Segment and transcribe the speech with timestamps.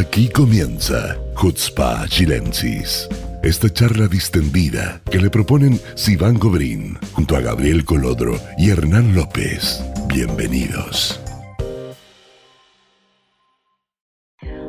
[0.00, 3.06] Aquí comienza Hutzpa Chilensis.
[3.42, 9.84] Esta charla distendida que le proponen Sivan Gobrín junto a Gabriel Colodro y Hernán López.
[10.06, 11.20] Bienvenidos.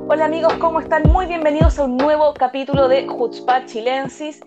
[0.10, 1.04] Hola amigos, ¿cómo están?
[1.04, 4.42] Muy bienvenidos a un nuevo capítulo de Hutzpa Chilensis.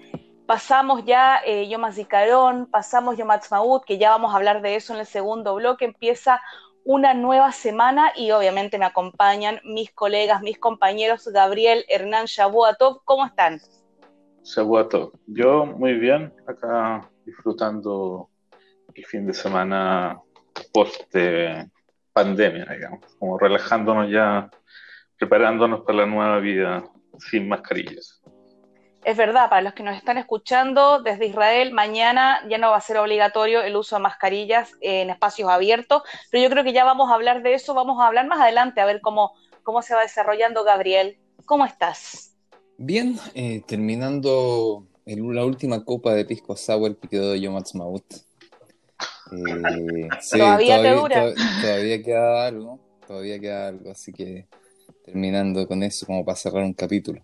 [0.46, 4.93] Pasamos ya eh, Yom Hazikaron, pasamos Yom Ha'atzmaut, que ya vamos a hablar de eso
[4.93, 5.87] en el segundo bloque.
[5.87, 6.43] Empieza
[6.85, 13.03] una nueva semana y obviamente me acompañan mis colegas, mis compañeros Gabriel, Hernán, Shabuatov.
[13.04, 13.61] ¿Cómo están?
[14.43, 15.13] Shabuatov.
[15.27, 18.29] Yo muy bien, acá disfrutando
[18.94, 20.21] el fin de semana
[20.72, 21.13] post
[22.13, 24.50] pandemia, digamos, como relajándonos ya,
[25.19, 26.85] preparándonos para la nueva vida
[27.19, 28.14] sin mascarillas
[29.04, 32.81] es verdad, para los que nos están escuchando desde Israel, mañana ya no va a
[32.81, 37.11] ser obligatorio el uso de mascarillas en espacios abiertos, pero yo creo que ya vamos
[37.11, 40.00] a hablar de eso, vamos a hablar más adelante, a ver cómo, cómo se va
[40.00, 41.19] desarrollando Gabriel.
[41.44, 42.34] ¿Cómo estás?
[42.78, 48.05] Bien, eh, terminando la última copa de pisco sour que quedó de Yom Ha'atzmaut.
[49.32, 51.34] Eh, ¿Todavía, te dura?
[51.60, 54.48] todavía queda algo, todavía queda algo, así que
[55.05, 57.22] terminando con eso como para cerrar un capítulo.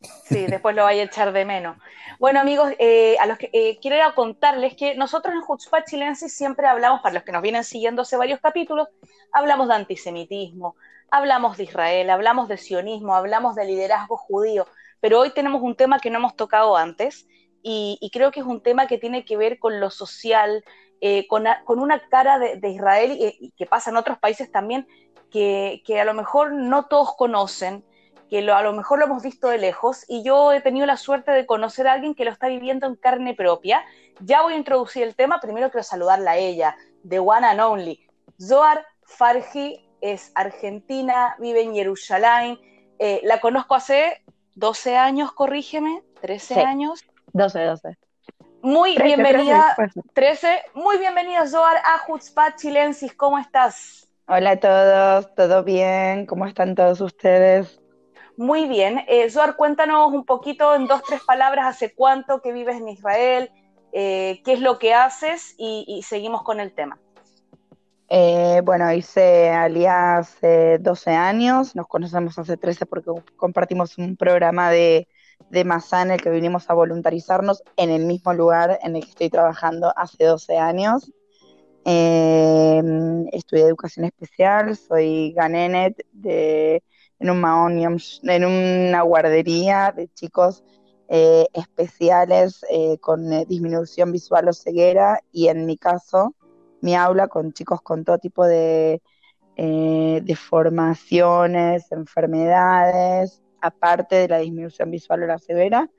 [0.00, 1.76] Sí, después lo vaya a echar de menos.
[2.20, 6.68] Bueno, amigos, eh, a los que eh, quiero contarles que nosotros en Jutzpah Chilensis siempre
[6.68, 8.88] hablamos, para los que nos vienen siguiendo hace varios capítulos,
[9.32, 10.76] hablamos de antisemitismo,
[11.10, 14.68] hablamos de Israel, hablamos de sionismo, hablamos de liderazgo judío,
[15.00, 17.26] pero hoy tenemos un tema que no hemos tocado antes
[17.62, 20.64] y, creo que es un tema que tiene que ver con lo social,
[21.00, 24.86] eh, con, una cara de, Israel y, que pasa en otros países también,
[25.30, 27.84] que, que a lo mejor no todos conocen
[28.28, 31.32] que a lo mejor lo hemos visto de lejos y yo he tenido la suerte
[31.32, 33.84] de conocer a alguien que lo está viviendo en carne propia.
[34.20, 38.06] Ya voy a introducir el tema, primero quiero saludarla a ella, de One and Only.
[38.40, 42.58] Zoar Farji es argentina, vive en Jerusalén,
[42.98, 44.22] eh, la conozco hace
[44.54, 47.04] 12 años, corrígeme, 13 años.
[47.32, 47.98] 12, 12.
[48.60, 49.76] Muy bienvenida,
[50.14, 54.08] 13, muy bienvenida Zoar a Hutzpat Chilensis, ¿cómo estás?
[54.26, 56.26] Hola a todos, ¿todo bien?
[56.26, 57.80] ¿Cómo están todos ustedes?
[58.38, 59.00] Muy bien.
[59.08, 63.50] Eh, cuéntanos un poquito en dos, tres palabras, hace cuánto que vives en Israel,
[63.92, 67.00] eh, qué es lo que haces y, seguimos con el tema.
[68.08, 74.70] Eh, bueno, hice Alía hace 12 años, nos conocemos hace 13 porque compartimos un programa
[74.70, 75.08] de,
[75.50, 79.30] de en el que vinimos a voluntarizarnos en el mismo lugar en el que estoy
[79.30, 81.10] trabajando hace 12 años.
[81.84, 82.80] Eh,
[83.32, 86.84] estudié educación especial, soy Ganenet de
[87.20, 90.64] en un en una guardería de chicos
[91.08, 96.34] eh, especiales eh, con eh, disminución visual o ceguera y en mi caso
[96.82, 99.00] mi aula con chicos con todo tipo de
[99.56, 105.90] deformaciones, enfermedades, aparte de la disminución visual o la ceguera.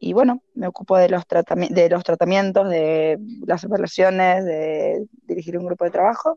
[0.00, 1.22] Y bueno, me ocupo de los,
[1.70, 3.16] de los tratamientos, de
[3.46, 6.36] las operaciones, de dirigir un grupo de trabajo.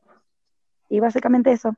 [0.90, 1.74] Y básicamente eso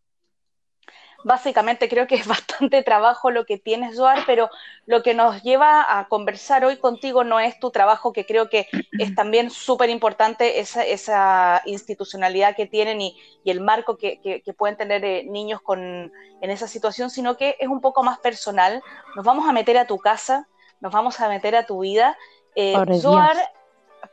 [1.24, 4.50] básicamente creo que es bastante trabajo lo que tienes, Joar, pero
[4.86, 8.68] lo que nos lleva a conversar hoy contigo no es tu trabajo, que creo que
[8.98, 15.04] es también súper importante esa, esa, institucionalidad que tienen y, el marco que, pueden tener
[15.04, 18.84] eh, niños con, en esa situación, sino que es un poco más personal.
[19.16, 20.48] Nos vamos a meter a tu casa,
[20.80, 22.18] nos vamos a meter a tu vida.
[22.56, 22.88] Eh, por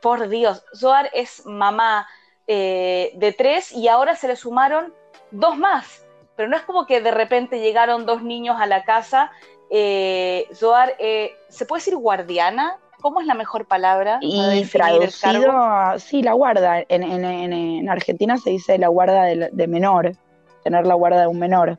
[0.01, 2.07] por Dios, Joar es mamá
[2.47, 4.93] eh, de tres y ahora se le sumaron
[5.31, 6.03] dos más
[6.39, 9.29] pero no es como que de repente llegaron dos niños a la casa.
[9.69, 12.77] Eh, Zoar, eh, ¿se puede decir guardiana?
[13.01, 14.19] ¿Cómo es la mejor palabra?
[14.21, 15.51] Y traducido,
[15.97, 16.81] sí, la guarda.
[16.87, 20.13] En, Argentina se dice la guarda de, menor,
[20.63, 21.77] tener la guarda de un menor.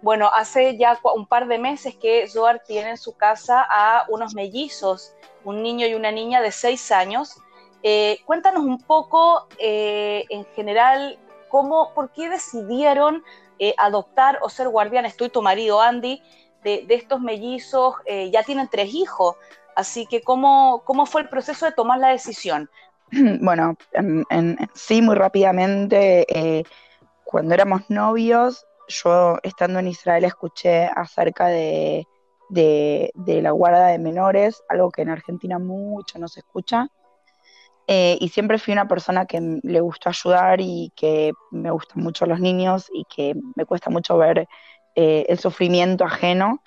[0.00, 4.34] Bueno, hace ya un par de meses que Zoar tiene en su casa a unos
[4.34, 7.36] mellizos, un niño y una niña de seis años.
[7.84, 11.16] Eh, cuéntanos un poco, en general,
[11.48, 13.22] cómo, por qué decidieron
[13.58, 16.22] eh, adoptar o ser guardianes, tú y tu marido Andy,
[16.62, 19.36] de, estos mellizos, eh, ya tienen tres hijos,
[19.74, 22.70] así que ¿cómo, ¿cómo fue el proceso de tomar la decisión?
[23.40, 26.64] Bueno, en, sí, muy rápidamente, eh,
[27.24, 32.06] cuando éramos novios, yo estando en Israel escuché acerca de,
[32.48, 36.88] de, de, la guarda de menores, algo que en Argentina mucho no se escucha,
[37.86, 42.26] eh, y siempre fui una persona que le gustó ayudar y que me gustan mucho
[42.26, 44.46] los niños y que me cuesta mucho ver
[44.94, 46.62] eh, el sufrimiento ajeno.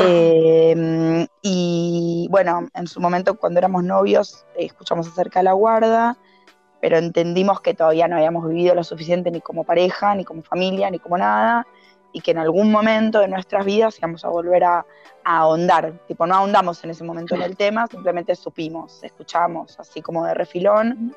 [0.00, 6.16] Em, y bueno, en su momento cuando éramos novios escuchamos acerca de la guarda,
[6.80, 10.90] pero entendimos que todavía no habíamos vivido lo suficiente ni como pareja, ni como familia,
[10.90, 11.66] ni como nada.
[12.12, 14.84] Y que en algún momento de nuestras vidas íbamos a volver a,
[15.24, 15.92] ahondar.
[16.08, 20.34] Tipo, no ahondamos en ese momento en el tema, simplemente supimos, escuchamos así como de
[20.34, 21.14] refilón.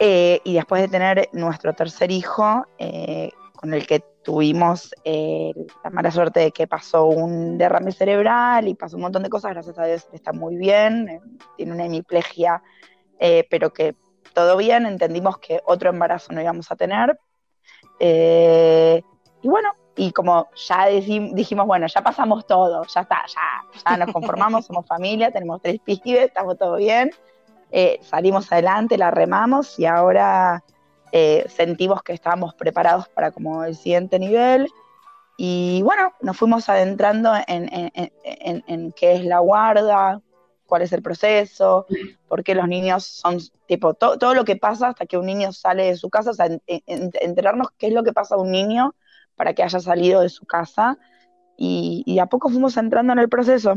[0.00, 5.52] Eh, y después de tener nuestro tercer hijo, eh, con el que tuvimos eh,
[5.82, 9.52] la mala suerte de que pasó un derrame cerebral y pasó un montón de cosas,
[9.52, 11.20] gracias a Dios está muy bien,
[11.56, 12.62] tiene una hemiplegia,
[13.50, 13.96] pero que
[14.32, 17.18] todo bien, entendimos que otro embarazo no íbamos a tener.
[19.42, 24.12] Y bueno, y como ya dijimos, bueno, ya pasamos todo, ya está, ya, ya nos
[24.12, 27.10] conformamos, somos familia, tenemos tres pibes, estamos todo bien,
[27.72, 30.62] eh, salimos adelante, la remamos y ahora
[31.10, 34.70] eh, sentimos que estábamos preparados para como el siguiente nivel.
[35.36, 40.20] Y bueno, nos fuimos adentrando en, en, qué es la guarda,
[40.66, 41.86] cuál es el proceso,
[42.26, 45.86] por qué los niños son, tipo, todo lo que pasa hasta que un niño sale
[45.86, 48.94] de su casa, o sea, enterarnos qué es lo que pasa a un niño
[49.38, 50.98] para que haya salido de su casa
[51.58, 53.74] y, a poco fuimos entrando en el proceso.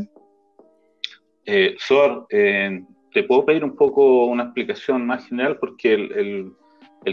[1.46, 5.58] Eh, Sor, eh, ¿te puedo pedir un poco una explicación más general?
[5.58, 6.54] Porque el,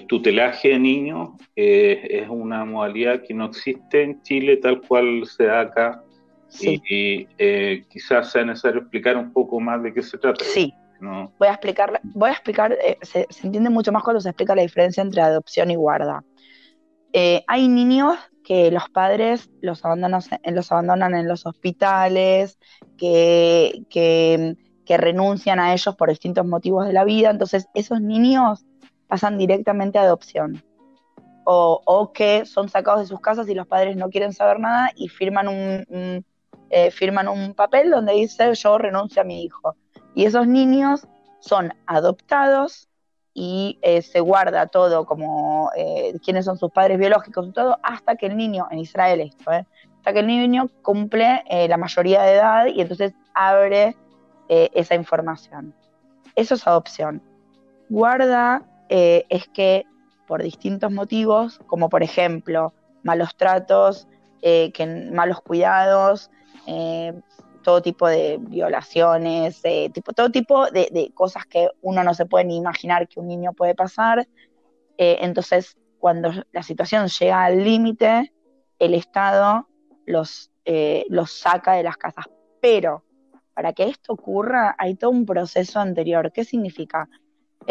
[0.07, 5.45] tutelaje de niños eh, es una modalidad que no existe en Chile tal cual se
[5.45, 6.05] da acá.
[6.61, 10.45] Y, eh, quizás sea necesario explicar un poco más de qué se trata.
[10.45, 10.73] Sí.
[11.01, 14.63] Voy a explicar, voy a explicar se, se, entiende mucho más cuando se explica la
[14.63, 16.25] diferencia entre adopción y guarda.
[17.47, 18.19] hay niños
[18.49, 22.59] que los padres los abandonan, los abandonan en los hospitales,
[22.97, 24.57] que, que,
[24.97, 27.29] renuncian a ellos por distintos motivos de la vida.
[27.29, 28.65] Entonces, esos niños
[29.07, 30.65] pasan directamente a adopción.
[31.45, 35.09] O, que son sacados de sus casas y los padres no quieren saber nada y
[35.09, 36.25] firman un,
[36.71, 39.77] eh, firman un papel donde dice yo renuncio a mi hijo.
[40.15, 41.07] Y esos niños
[41.41, 42.88] son adoptados
[43.41, 48.17] y eh, se guarda todo como eh, quiénes son sus padres biológicos y todo, hasta
[48.17, 49.65] que el niño, en Israel esto, ¿eh?
[49.99, 53.97] hasta que el niño cumple la mayoría de edad y entonces abre
[54.49, 55.73] esa información.
[56.35, 57.23] Eso es adopción.
[57.89, 59.85] Guarda es que
[60.27, 64.09] por distintos motivos, como por ejemplo malos tratos,
[64.41, 66.31] que, malos cuidados,
[67.69, 69.61] todo tipo de violaciones,
[70.17, 73.75] todo tipo de, cosas que uno no se puede ni imaginar que un niño puede
[73.75, 74.27] pasar.
[74.97, 78.33] Eh, entonces, cuando la situación llega al límite,
[78.79, 79.69] el Estado
[80.07, 82.25] los, eh, los saca de las casas.
[82.63, 83.05] Pero
[83.53, 86.33] para que esto ocurra hay todo un proceso anterior.
[86.33, 87.07] ¿Qué significa?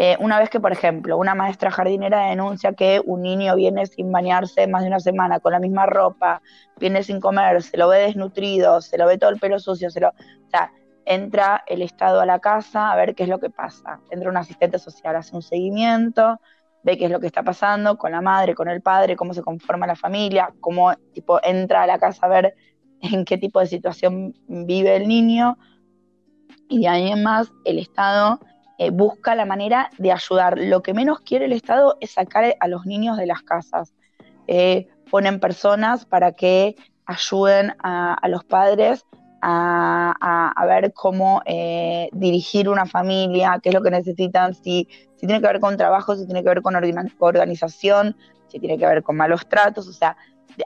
[0.00, 4.12] Eh, una vez que, por ejemplo, una maestra jardinera denuncia que un niño viene sin
[4.12, 6.40] bañarse más de una semana, con la misma ropa,
[6.78, 9.98] viene sin comer, se lo ve desnutrido, se lo ve todo el pelo sucio, se
[9.98, 10.70] lo, o sea,
[11.04, 13.98] entra el Estado a la casa a ver qué es lo que pasa.
[14.12, 16.40] Entra un asistente social, hace un seguimiento,
[16.84, 19.42] ve qué es lo que está pasando con la madre, con el padre, cómo se
[19.42, 22.54] conforma la familia, cómo tipo entra a la casa a ver
[23.00, 25.58] en qué tipo de situación vive el niño.
[26.68, 28.38] Y de el Estado
[28.78, 30.56] eh, busca la manera de ayudar.
[30.56, 33.92] Lo que menos quiere el Estado es sacar a los niños de las casas.
[34.46, 39.04] Eh, ponen personas para que ayuden a, los padres
[39.42, 45.40] a, ver cómo eh, dirigir una familia, qué es lo que necesitan, si, si tiene
[45.40, 48.16] que ver con trabajo, si tiene que ver con organización,
[48.48, 50.16] si tiene que ver con malos tratos, o sea,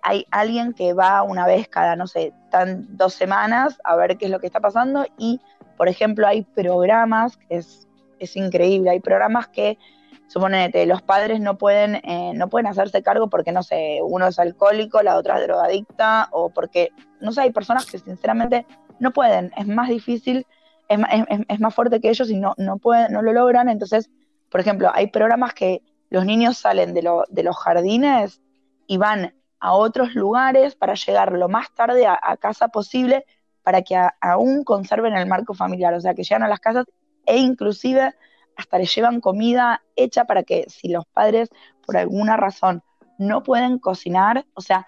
[0.03, 4.27] hay alguien que va una vez cada, no sé, tan, dos semanas a ver qué
[4.27, 5.41] es lo que está pasando y,
[5.77, 7.89] por ejemplo, hay programas, que es
[8.25, 8.91] es increíble.
[8.91, 9.79] Hay programas que,
[10.27, 14.39] suponete, los padres no pueden, eh, no pueden hacerse cargo porque, no sé, uno es
[14.39, 18.67] alcohólico, la otra es drogadicta, o porque, no sé, hay personas que sinceramente
[18.99, 20.47] no pueden, es más difícil,
[20.89, 23.69] es, más fuerte que ellos y no, no, pueden, no lo logran.
[23.69, 24.11] Entonces,
[24.51, 28.43] por ejemplo, hay programas que los niños salen de, de los jardines
[28.87, 33.25] y van a otros lugares para llegar lo más tarde a, casa posible
[33.63, 36.85] para que aún conserven el marco familiar, o sea, que llegan a las casas
[37.27, 38.15] e inclusive
[38.57, 41.49] hasta les llevan comida hecha para que si los padres
[41.85, 42.83] por alguna razón
[43.19, 44.87] no pueden cocinar, o sea,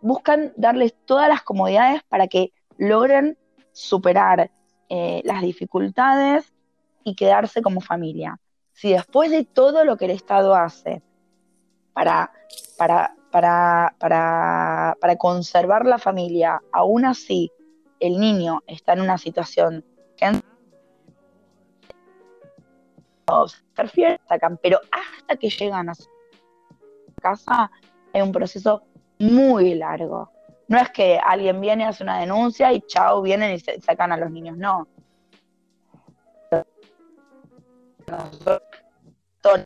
[0.00, 3.38] buscan darles todas las comodidades para que logren
[3.72, 4.50] superar
[4.88, 6.52] eh, las dificultades
[7.04, 8.38] y quedarse como familia.
[8.72, 11.02] Si después de todo lo que el Estado hace
[11.92, 12.30] para,
[12.76, 17.50] para, para, para, para conservar la familia, aún así
[18.00, 19.84] el niño está en una situación
[20.16, 20.26] que
[24.28, 26.08] sacan, pero hasta que llegan a su
[27.20, 27.70] casa
[28.12, 28.82] hay un proceso
[29.18, 30.30] muy largo.
[30.68, 34.30] No es que alguien viene, hace una denuncia y chao, vienen y sacan a los
[34.30, 34.86] niños, no.
[39.40, 39.64] Todo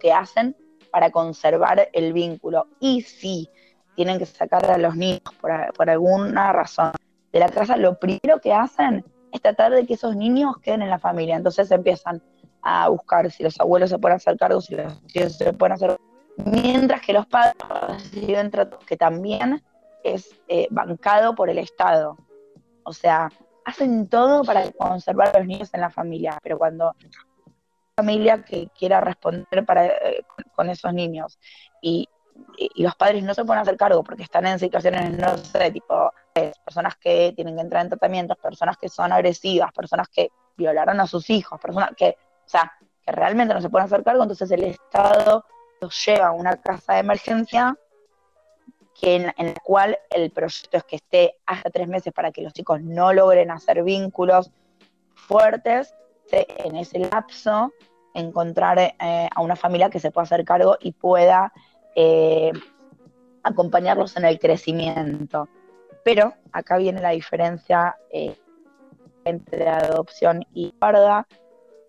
[0.00, 0.56] que hacen
[0.90, 2.68] para conservar el vínculo.
[2.80, 3.48] Y si
[3.96, 6.92] tienen que sacar a los niños por, por alguna razón
[7.32, 10.90] de la casa, lo primero que hacen es tratar de que esos niños queden en
[10.90, 11.36] la familia.
[11.36, 12.22] Entonces empiezan
[12.64, 15.98] a buscar si los abuelos se pueden hacer cargo, si los tíos se pueden hacer
[16.36, 17.54] mientras que los padres
[17.88, 19.62] reciben trato que también
[20.02, 22.16] es eh, bancado por el Estado.
[22.82, 23.30] O sea,
[23.64, 26.94] hacen todo para conservar a los niños en la familia, pero cuando
[27.96, 30.24] familia que quiera responder para, eh,
[30.56, 31.38] con esos niños
[31.80, 32.08] y,
[32.74, 36.12] los padres no se pueden hacer cargo porque están en situaciones, no sé, tipo,
[36.64, 41.06] personas que tienen que entrar en tratamientos, personas que son agresivas, personas que violaron a
[41.06, 42.72] sus hijos, personas que, o sea,
[43.04, 45.44] que realmente no se pueden hacer cargo, entonces el Estado
[45.80, 47.76] los lleva a una casa de emergencia
[49.00, 52.52] que en, la cual el proyecto es que esté hasta tres meses para que los
[52.52, 54.50] chicos no logren hacer vínculos
[55.14, 55.94] fuertes,
[56.30, 57.72] en ese lapso
[58.14, 61.52] encontrar eh, a una familia que se pueda hacer cargo y pueda
[61.94, 62.52] eh,
[63.42, 65.48] acompañarlos en el crecimiento.
[66.04, 68.36] Pero acá viene la diferencia eh,
[69.24, 71.26] entre adopción y guarda.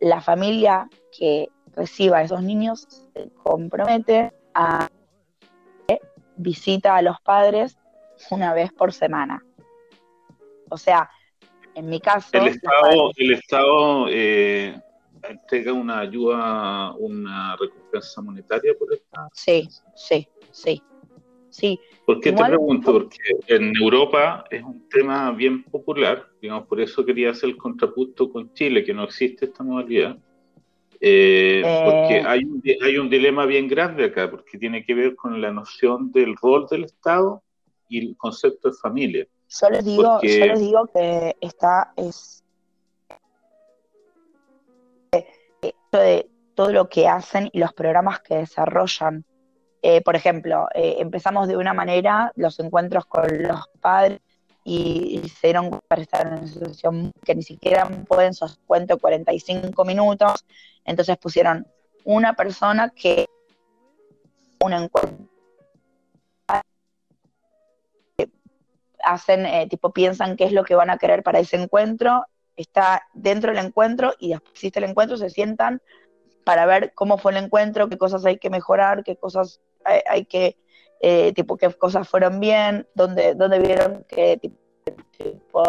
[0.06, 4.88] La familia que reciba a esos niños se compromete a
[6.36, 7.76] visita a los padres
[8.30, 9.44] una vez por semana.
[10.70, 11.10] O sea,
[11.74, 12.30] en mi caso...
[12.34, 14.80] El Estado, el Estado eh,
[15.28, 19.08] entrega una ayuda, una recompensa monetaria por esto.
[19.34, 20.84] Sí, sí, sí.
[21.56, 21.80] Sí.
[22.06, 22.92] ¿Por qué te pregunto?
[22.92, 28.30] Porque en Europa es un tema bien popular, digamos, por eso quería hacer el contrapunto
[28.30, 30.18] con Chile, que no existe esta modalidad.
[31.00, 32.24] Eh, porque eh.
[32.28, 36.12] hay un, hay un dilema bien grande acá, porque tiene que ver con la noción
[36.12, 37.42] del rol del Estado
[37.88, 39.26] y el concepto de familia.
[39.48, 42.44] Yo les digo, yo les digo que está es
[45.94, 49.24] de todo lo que hacen y los programas que desarrollan.
[49.88, 54.20] Eh, por ejemplo, empezamos de una manera los encuentros con los padres
[54.64, 59.86] y, se dieron para estar en una situación que ni siquiera pueden sus cuento 45
[59.86, 60.44] minutos.
[60.86, 61.68] Entonces pusieron
[62.04, 63.28] una persona que
[64.60, 65.30] un encuentro
[69.04, 72.26] hacen, eh, tipo, piensan qué es lo que van a querer para ese encuentro,
[72.56, 75.80] está dentro del encuentro y después existe el encuentro, se sientan
[76.44, 80.58] para ver cómo fue el encuentro, qué cosas hay que mejorar, qué cosas hay, que,
[81.00, 85.64] eh, tipo, qué cosas fueron bien, dónde, dónde vieron que, tipo,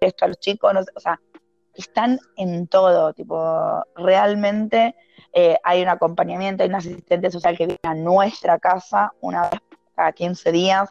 [0.00, 1.20] esto a los chicos, o sea,
[1.74, 4.94] están en todo, tipo, realmente
[5.32, 9.60] eh, hay un acompañamiento, hay un asistente social que viene a nuestra casa una vez
[9.94, 10.90] cada 15 días.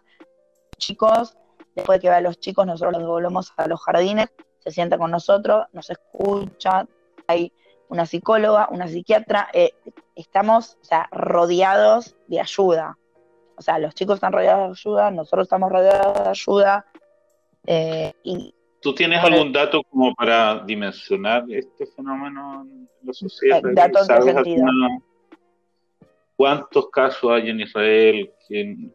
[0.78, 1.38] Chicos,
[1.76, 4.30] después de que a los chicos, nosotros los devolvemos a los jardines,
[4.60, 6.88] se sienta con nosotros, nos escucha,
[7.28, 7.52] hay
[7.90, 9.74] una psicóloga, una psiquiatra, eh,
[10.16, 12.98] estamos o sea, rodeados de ayuda.
[13.58, 16.86] O sea, los chicos están rodeados de ayuda, nosotros estamos rodeados de ayuda.
[17.66, 23.62] Eh, y ¿Tú tienes algún dato como para dimensionar este fenómeno en la sociedad?
[24.46, 25.00] Eh.
[26.36, 28.34] ¿Cuántos casos hay en Israel?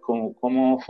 [0.00, 0.82] ¿Cómo, cómo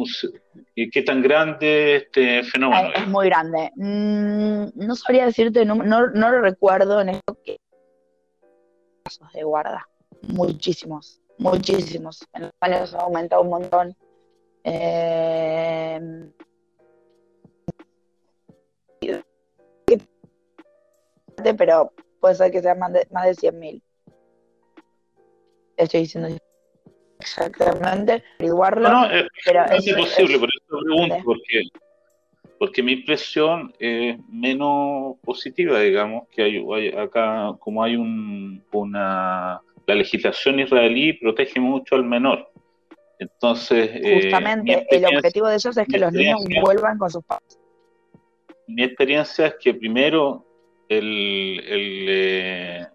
[0.74, 3.02] ¿Qué tan grande este fenómeno es?
[3.02, 3.70] Es muy grande.
[3.76, 7.58] Mm, no sabría decirte, no, no, lo recuerdo en esto que
[9.04, 9.86] casos de guarda.
[10.22, 12.26] Muchísimos, muchísimos.
[12.32, 13.96] En los años ha aumentado un montón.
[14.64, 16.00] Eh,
[21.56, 23.82] pero puede ser que sea más de, más de 100.000.
[25.76, 26.28] Estoy diciendo
[27.18, 28.88] exactamente, averiguarlo.
[28.88, 31.62] No, eh, pero es imposible, por eso pregunto, porque,
[32.58, 39.60] porque mi impresión es menos positiva, digamos, que hay, acá, como hay un, una.
[39.86, 42.50] La legislación israelí protege mucho al menor.
[43.18, 43.90] Entonces.
[43.94, 47.58] Eh, Justamente, el objetivo de ellos es que los niños vuelvan con sus padres
[48.66, 50.44] mi experiencia es que primero
[50.88, 51.60] el,
[52.08, 52.86] eh,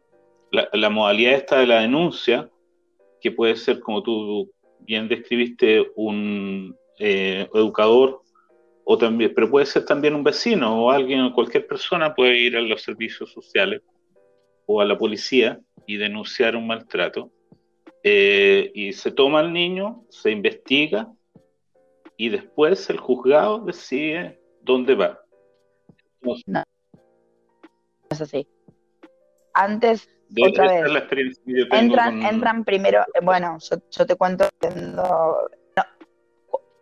[0.52, 2.50] la, modalidad esta de la denuncia,
[3.20, 8.22] que puede ser, como tú bien describiste, un eh, educador,
[8.84, 12.58] o también, pero puede ser también un vecino o alguien, o cualquier persona puede ir
[12.58, 13.82] a los servicios sociales
[14.66, 15.60] o a la policía
[15.92, 17.32] y denunciar un maltrato.
[18.02, 21.12] Eh, y se toma al niño, se investiga
[22.16, 25.20] y después el juzgado decide dónde va.
[26.46, 26.64] No.
[28.10, 28.48] Es así.
[29.54, 30.08] Antes,
[30.48, 31.42] otra vez.
[31.72, 34.48] entran, entran primero, bueno, yo, te cuento,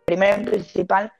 [0.04, 1.12] primero y principal,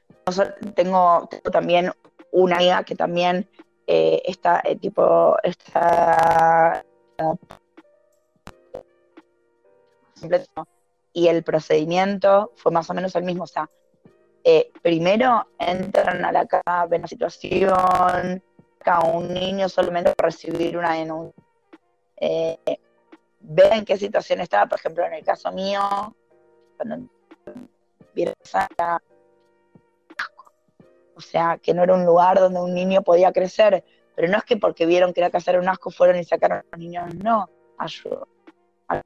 [0.75, 1.91] tengo, también
[2.31, 3.49] una amiga que también
[3.85, 6.85] eh, está, eh, tipo, está
[11.13, 13.69] y el procedimiento fue más o menos el mismo, o sea,
[14.43, 18.41] eh, primero entran a la casa, ven la situación,
[18.85, 21.43] a un niño solamente para recibir una denuncia.
[22.17, 22.57] Eh,
[23.39, 25.81] ven en qué situación está, por ejemplo, en el caso mío,
[26.77, 27.07] cuando
[28.13, 28.33] vieron
[31.15, 33.83] o sea, que no era un lugar donde un niño podía crecer,
[34.15, 36.65] pero no es que porque vieron que era casa un asco fueron y sacaron a
[36.71, 37.47] los niños, no,
[37.77, 38.27] ayudó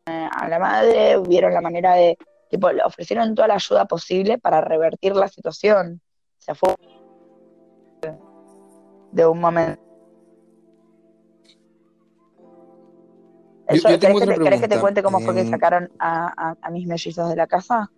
[0.05, 2.17] a, la madre, vieron la manera de,
[2.49, 6.01] tipo, le ofrecieron toda la ayuda posible para revertir la situación.
[6.39, 6.75] O sea, fue
[9.11, 9.81] de un momento.
[13.67, 13.83] ¿Querés,
[14.61, 17.91] que te, cuente cómo fue que sacaron a, mis mellizos de la casa?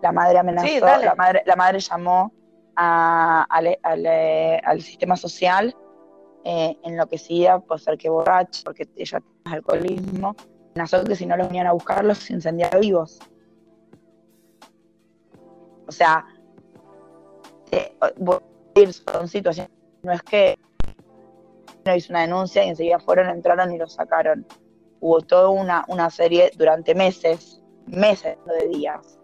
[0.00, 2.32] La madre amenazó, la, madre, la madre llamó
[2.76, 5.76] al, al, sistema social
[6.44, 10.36] eh, enloquecida por ser que borracha, porque ella tenía alcoholismo,
[10.74, 13.18] amenazó que si no los venían a buscar los incendiaba vivos.
[15.86, 16.24] O sea,
[19.12, 20.58] son situaciones, no es que
[21.84, 24.46] no hizo una denuncia y enseguida fueron, entraron y los sacaron.
[25.00, 29.18] Hubo toda una, una serie durante meses, meses de días,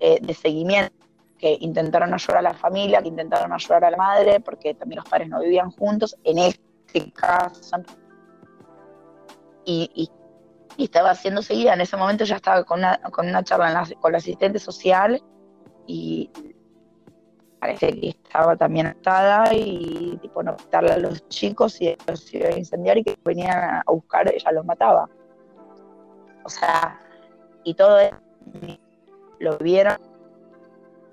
[0.00, 0.95] eh, de seguimiento
[1.38, 5.08] que intentaron ayudar a la familia, que intentaron ayudar a la madre, porque también los
[5.08, 7.76] padres no vivían juntos, en este caso.
[9.64, 10.10] Y,
[10.78, 14.18] estaba haciendo seguida, en ese momento ya estaba con una, con una charla con la
[14.18, 15.22] asistente social
[15.86, 16.30] y
[17.58, 22.48] parece que estaba también atada y tipo no quitarle a los chicos y los iba
[22.48, 25.08] a incendiar y que venían a buscar, ella los mataba.
[26.44, 27.00] O sea,
[27.64, 28.16] y todo eso
[29.38, 29.96] lo vieron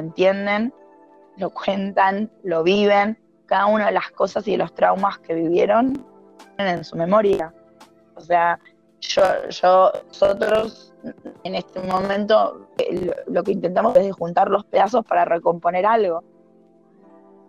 [0.03, 0.74] entienden,
[1.38, 6.05] lo cuentan, lo viven, cada una de las cosas y los traumas que vivieron
[6.57, 7.53] en su memoria.
[8.15, 8.60] O sea,
[9.00, 10.93] yo, yo nosotros
[11.43, 16.24] en este momento eh, lo, que intentamos es juntar los pedazos para recomponer algo.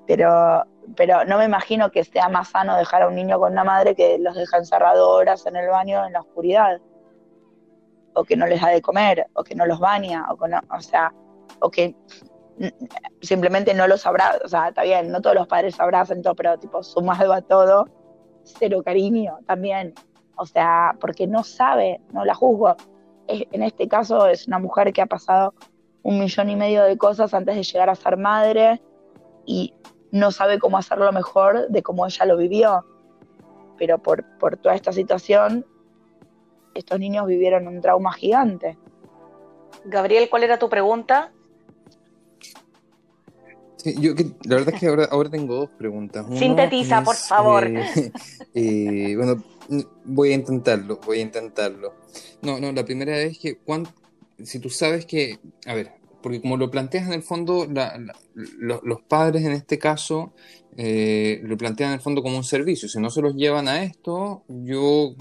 [0.06, 0.64] Pero,
[0.96, 3.95] pero no me imagino que sea más sano dejar a un niño con una madre
[3.95, 6.80] que los deja encerrados horas en el baño en la oscuridad.
[8.12, 11.12] O que no les da de comer, o que no los baña, o, o sea,
[11.60, 11.97] o que
[13.21, 16.58] simplemente no los abraza, o sea, está bien, no todos los padres abrazan todo, pero
[16.58, 17.88] tipo sumado a todo,
[18.45, 19.95] cero cariño también,
[20.36, 22.76] o sea, porque no sabe, no la juzgo.
[23.26, 25.54] En este caso es una mujer que ha pasado
[26.02, 28.82] un millón y medio de cosas antes de llegar a ser madre
[29.47, 29.73] y
[30.10, 32.84] no sabe cómo hacerlo mejor de cómo ella lo vivió.
[33.78, 35.64] Pero por, por toda esta situación,
[36.75, 38.78] estos niños vivieron un trauma gigante.
[39.84, 41.32] Gabriel, ¿cuál era tu pregunta?
[43.84, 46.26] Yo la verdad es que ahora, ahora tengo dos preguntas.
[46.38, 47.66] Sintetiza, por favor.
[47.66, 48.12] Eh,
[48.54, 49.42] eh, bueno,
[50.04, 51.94] voy a intentarlo, voy a intentarlo.
[52.42, 53.58] No, no, la primera es que
[54.42, 55.92] si tú sabes que, a ver,
[56.23, 57.66] porque como lo planteas en el fondo,
[58.34, 60.32] los padres en este caso
[60.76, 62.88] eh, lo plantean en el fondo como un servicio.
[62.88, 65.14] Si no se los llevan a esto, yo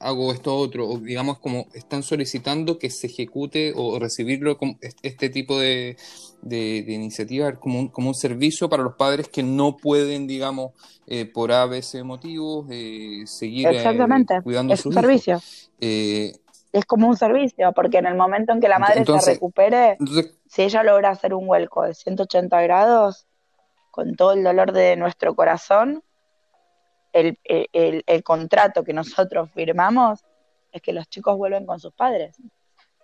[0.00, 5.28] hago esto otro, o digamos como están solicitando que se ejecute o recibirlo como este
[5.28, 5.96] tipo de,
[6.42, 10.72] de, iniciativa como un, como un servicio para los padres que no pueden, digamos,
[11.06, 14.40] eh, por A, B, C motivos, eh, seguir eh, Exactamente.
[14.42, 15.40] cuidando es un servicio.
[15.80, 19.96] es como un servicio, porque en el momento en que la madre se recupere,
[20.46, 23.26] si ella logra hacer un vuelco de 180 grados,
[23.90, 26.02] con todo el dolor de nuestro corazón,
[27.12, 30.20] el, el, contrato que nosotros firmamos
[30.70, 32.36] es que los chicos vuelven con sus padres.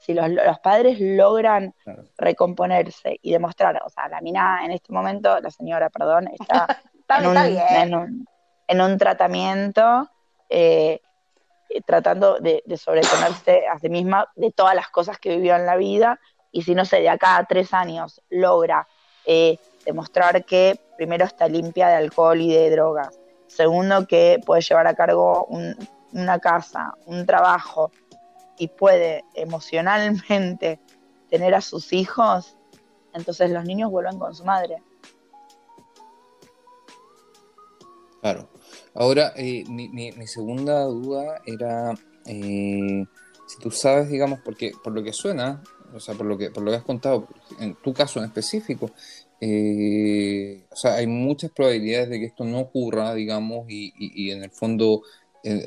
[0.05, 1.75] Si los, padres logran
[2.19, 6.83] recomponerse y demostrar, o sea, la mina en este momento, la señora, perdón, está,
[7.19, 8.27] en, un,
[8.69, 10.11] en, un, tratamiento
[10.51, 11.01] eh,
[11.87, 15.77] tratando de, de sobreponerse a sí misma de todas las cosas que vivió en la
[15.77, 16.21] vida.
[16.53, 18.87] Y si no sé, de acá a tres años logra
[19.25, 24.89] eh, demostrar que primero está limpia de alcohol y de drogas, Segundo, que puede llevar
[24.89, 25.47] a cargo
[26.13, 27.93] una casa, un trabajo
[28.59, 30.81] y puede emocionalmente
[31.31, 32.57] tener a sus hijos,
[33.13, 34.83] entonces los niños vuelven con su madre.
[38.21, 38.49] Claro.
[38.95, 41.93] Ahora, eh, mi, segunda duda era
[42.27, 43.05] eh,
[43.47, 45.63] si tú sabes, digamos, porque por lo que suena,
[45.95, 47.29] o sea, por lo que, por lo que has contado,
[47.61, 48.91] en tu caso en específico,
[49.41, 54.51] eh, o sea, hay muchas probabilidades de que esto no ocurra, digamos, y, en el
[54.51, 55.03] fondo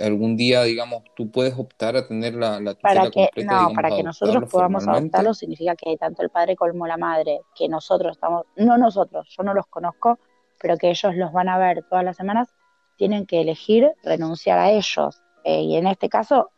[0.01, 4.03] algún día, digamos, tú puedes optar a tener la, la para que, No, para que
[4.03, 8.77] nosotros podamos adoptarlo significa que tanto el padre como la madre, que nosotros estamos, no
[8.77, 10.19] nosotros, yo no los conozco,
[10.59, 12.49] pero que ellos los van a ver todas las semanas,
[12.97, 15.21] tienen que elegir renunciar a ellos.
[15.43, 16.49] Eh, y en este caso,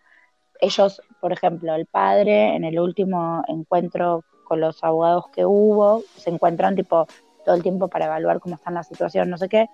[0.62, 6.30] ellos, por ejemplo, el padre en el último encuentro con los abogados que hubo, se
[6.30, 7.08] encuentran tipo
[7.46, 9.68] todo el tiempo para evaluar cómo está la situación, no sé qué.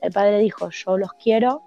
[0.00, 1.62] El padre dijo, yo los quiero,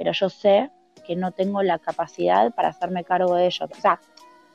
[0.00, 0.70] pero yo sé
[1.06, 3.68] que no tengo la capacidad para hacerme cargo de ellos.
[3.70, 4.00] O sea,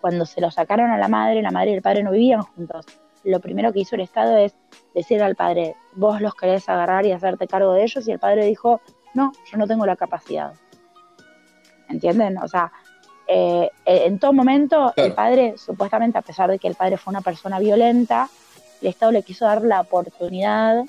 [0.02, 2.88] cuando se lo sacaron a la madre, la madre y el padre no vivían juntos.
[3.24, 4.56] Lo primero que hizo el Estado es
[4.96, 8.46] decir al padre, vos los querés agarrar y hacerte cargo de ellos, y el padre
[8.46, 8.82] dijo,
[9.14, 10.52] no, yo no tengo la capacidad.
[11.90, 12.40] ¿Entienden?
[12.40, 12.72] O sea,
[13.28, 17.12] eh, eh, en todo momento el padre, supuestamente, a pesar de que el padre fue
[17.12, 18.30] una persona violenta,
[18.82, 20.86] el Estado le quiso dar la oportunidad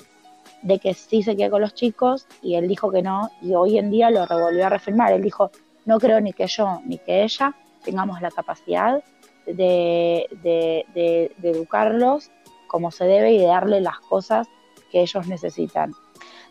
[0.67, 3.77] de que sí se quede con los chicos y él dijo que no y hoy
[3.77, 5.13] en día lo revolvió a reafirmar.
[5.13, 5.49] Él dijo,
[5.85, 9.01] no creo ni que yo ni que ella tengamos la capacidad
[9.45, 12.31] de, de, educarlos
[12.67, 14.47] como se debe y de darle las cosas
[14.91, 15.93] que ellos necesitan.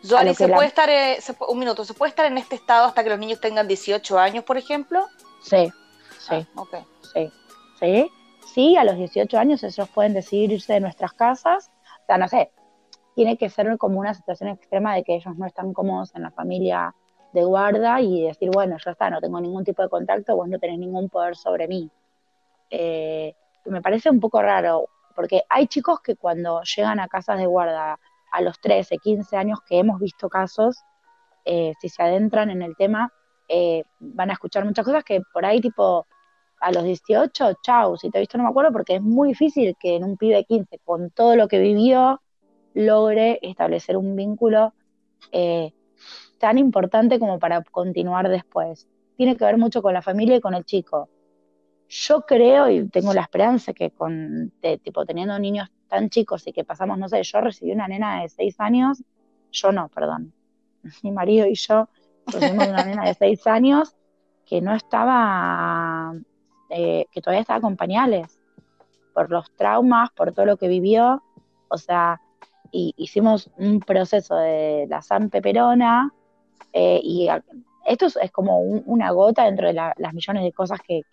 [0.07, 3.11] Joali, ¿se puede estar, eh, un minuto, ¿se puede estar en este estado hasta que
[3.11, 5.05] los niños tengan 18 años, por ejemplo?
[5.43, 5.71] Sí,
[6.17, 6.63] sí, ah,
[7.13, 7.31] sí,
[7.79, 8.11] sí,
[8.53, 11.69] sí, a los 18 años ellos pueden decidir irse de nuestras casas,
[12.01, 12.51] o sea, no sé,
[13.17, 16.29] tiene que ser como una situación extrema de que ellos no están cómodos en la
[16.29, 16.93] familia
[17.33, 20.59] de guarda y decir, bueno, ya está, no tengo ningún tipo de contacto, vos no
[20.59, 21.89] tenés ningún poder sobre mí.
[22.69, 23.33] Eh,
[23.65, 27.99] me parece un poco raro, porque hay chicos que cuando llegan a casas de guarda
[28.31, 30.83] a los 13, 15 años, que hemos visto casos,
[31.43, 33.11] eh, si se adentran en el tema,
[33.49, 36.05] eh, van a escuchar muchas cosas que por ahí tipo
[36.59, 39.75] a los 18, chau, si te he visto no me acuerdo, porque es muy difícil
[39.79, 42.21] que en un pibe de 15, con todo lo que vivió,
[42.77, 44.73] logre establecer un vínculo
[45.31, 45.73] eh,
[46.37, 48.87] tan importante como para continuar después.
[49.15, 51.09] Tiene que ver mucho con la familia y con el chico.
[51.89, 56.63] Yo creo y tengo la esperanza que con tipo teniendo niños tan chicos y que
[56.63, 59.03] pasamos, no sé, yo recibí una nena de seis años,
[59.51, 60.33] yo no, perdón,
[61.03, 61.89] mi marido y yo
[62.27, 63.95] recibimos una nena de seis años
[64.45, 66.13] que no estaba,
[66.69, 68.39] eh, que todavía estaba con pañales,
[69.13, 71.23] por los traumas, por todo lo que vivió,
[71.69, 72.21] o sea,
[72.71, 76.13] y hicimos un proceso de la San Peperona,
[76.73, 77.29] eh, y
[77.85, 81.03] esto es, como una gota dentro de las millones de cosas que,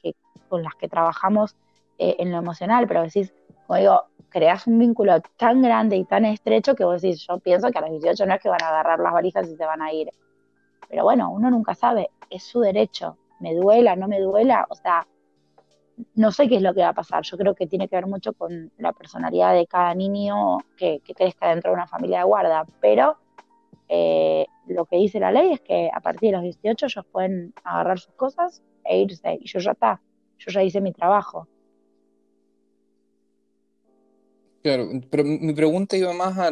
[0.48, 1.56] con las que trabajamos
[1.98, 3.32] eh, en lo emocional, pero decís,
[3.66, 7.70] como digo, creas un vínculo tan grande y tan estrecho que vos decís, yo pienso
[7.70, 9.80] que a los 18 no es que van a agarrar las valijas y se van
[9.80, 10.10] a ir.
[10.88, 15.06] Pero bueno, uno nunca sabe, es su derecho, me duela, no me duela, o sea,
[16.14, 17.22] no sé qué es lo que va a pasar.
[17.22, 21.14] Yo creo que tiene que ver mucho con la personalidad de cada niño que, que
[21.14, 23.18] crezca dentro de una familia de guarda, pero
[23.88, 27.52] eh, lo que dice la ley es que a partir de los 18 ellos pueden
[27.64, 29.38] agarrar sus cosas e irse.
[29.40, 30.00] Y yo ya está,
[30.38, 31.48] yo ya hice mi trabajo.
[34.62, 36.50] Claro, pero mi pregunta iba más a,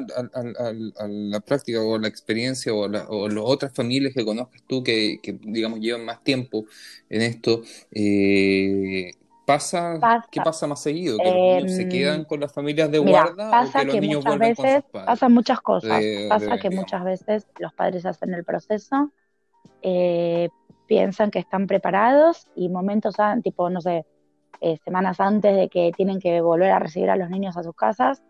[1.08, 5.80] la práctica o a la experiencia o, las otras familias que conozcas tú que, digamos,
[5.80, 6.66] llevan más tiempo
[7.08, 7.62] en esto.
[7.90, 9.12] Eh,
[9.44, 9.98] ¿Pasa,
[10.30, 11.18] ¿Qué pasa más seguido?
[11.18, 13.94] ¿Que los niños se quedan em, con las familias de guarda pasa o que los
[13.94, 16.02] que niños muchas veces, con sus Pasan muchas cosas.
[16.28, 19.10] pasa que muchas veces los padres hacen el proceso,
[19.82, 20.48] eh,
[20.86, 24.06] piensan que están preparados y momentos, tipo, no sé,
[24.60, 27.74] eh, semanas antes de que tienen que volver a recibir a los niños a sus
[27.74, 28.22] casas,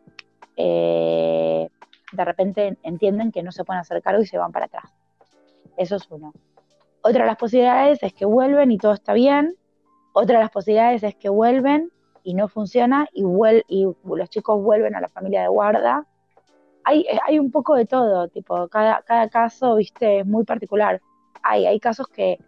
[0.57, 1.69] eh,
[2.13, 4.91] de repente entienden que no se pueden hacer cargo y se van para atrás.
[5.77, 6.33] Eso es uno.
[7.03, 9.57] Otra de las posibilidades es que vuelven y todo está bien,
[10.13, 11.91] otra de las posibilidades es que vuelven
[12.23, 13.25] y no funciona y,
[13.69, 16.07] y los chicos vuelven a la familia de guarda.
[16.85, 21.01] Hay, hay un poco de todo, tipo, cada, cada caso, viste, es muy particular.
[21.43, 22.39] Hay, hay casos que,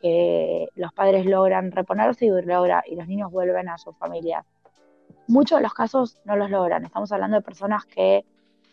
[0.00, 4.44] que los padres logran reponerse y, logra, y los niños vuelven a sus familias.
[5.28, 6.84] Muchos de los casos no los logran.
[6.84, 8.24] Estamos hablando de personas que,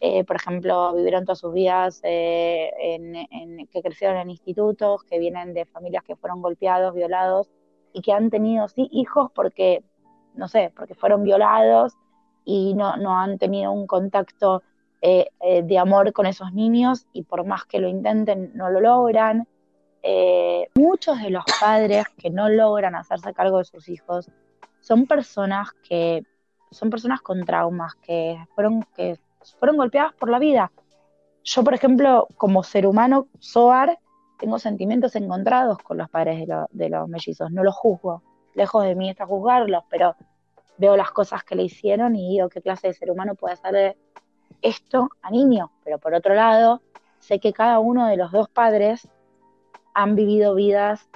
[0.02, 5.66] eh, por ejemplo, vivieron todas sus vidas, eh, que crecieron en institutos, que vienen de
[5.66, 7.50] familias que fueron golpeados, violados
[7.94, 9.84] y que han tenido sí hijos porque,
[10.36, 11.94] no sé, porque fueron violados
[12.46, 14.64] y no, no han tenido un contacto
[15.02, 18.82] eh, eh, de amor con esos niños y por más que lo intenten no lo
[18.82, 19.48] logran.
[20.04, 24.30] Eh, muchos de los padres que no logran hacerse cargo de sus hijos
[24.80, 26.24] son personas que
[26.72, 29.20] son personas con traumas que fueron que
[29.60, 30.72] fueron golpeadas por la vida.
[31.44, 33.98] Yo, por ejemplo, como ser humano, Soar,
[34.42, 38.24] tengo sentimientos encontrados con los padres de, los mellizos, no los juzgo,
[38.56, 40.16] lejos de mí está juzgarlos, pero
[40.78, 43.96] veo las cosas que le hicieron y digo qué clase de ser humano puede hacer
[44.64, 46.82] esto a niños, pero por otro lado,
[47.20, 49.08] sé que cada uno de los dos padres
[49.94, 51.08] han vivido vidas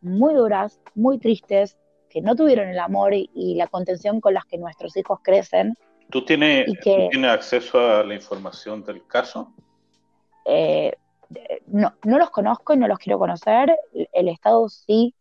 [0.00, 1.78] muy duras, muy tristes,
[2.10, 5.74] que no tuvieron el amor y, la contención con las que nuestros hijos crecen.
[6.10, 6.66] ¿Tú tienes,
[7.24, 9.52] acceso a la información del caso?
[10.44, 10.92] Eh,
[11.66, 13.76] no, no los conozco y no los quiero conocer.
[14.12, 15.14] El Estado sí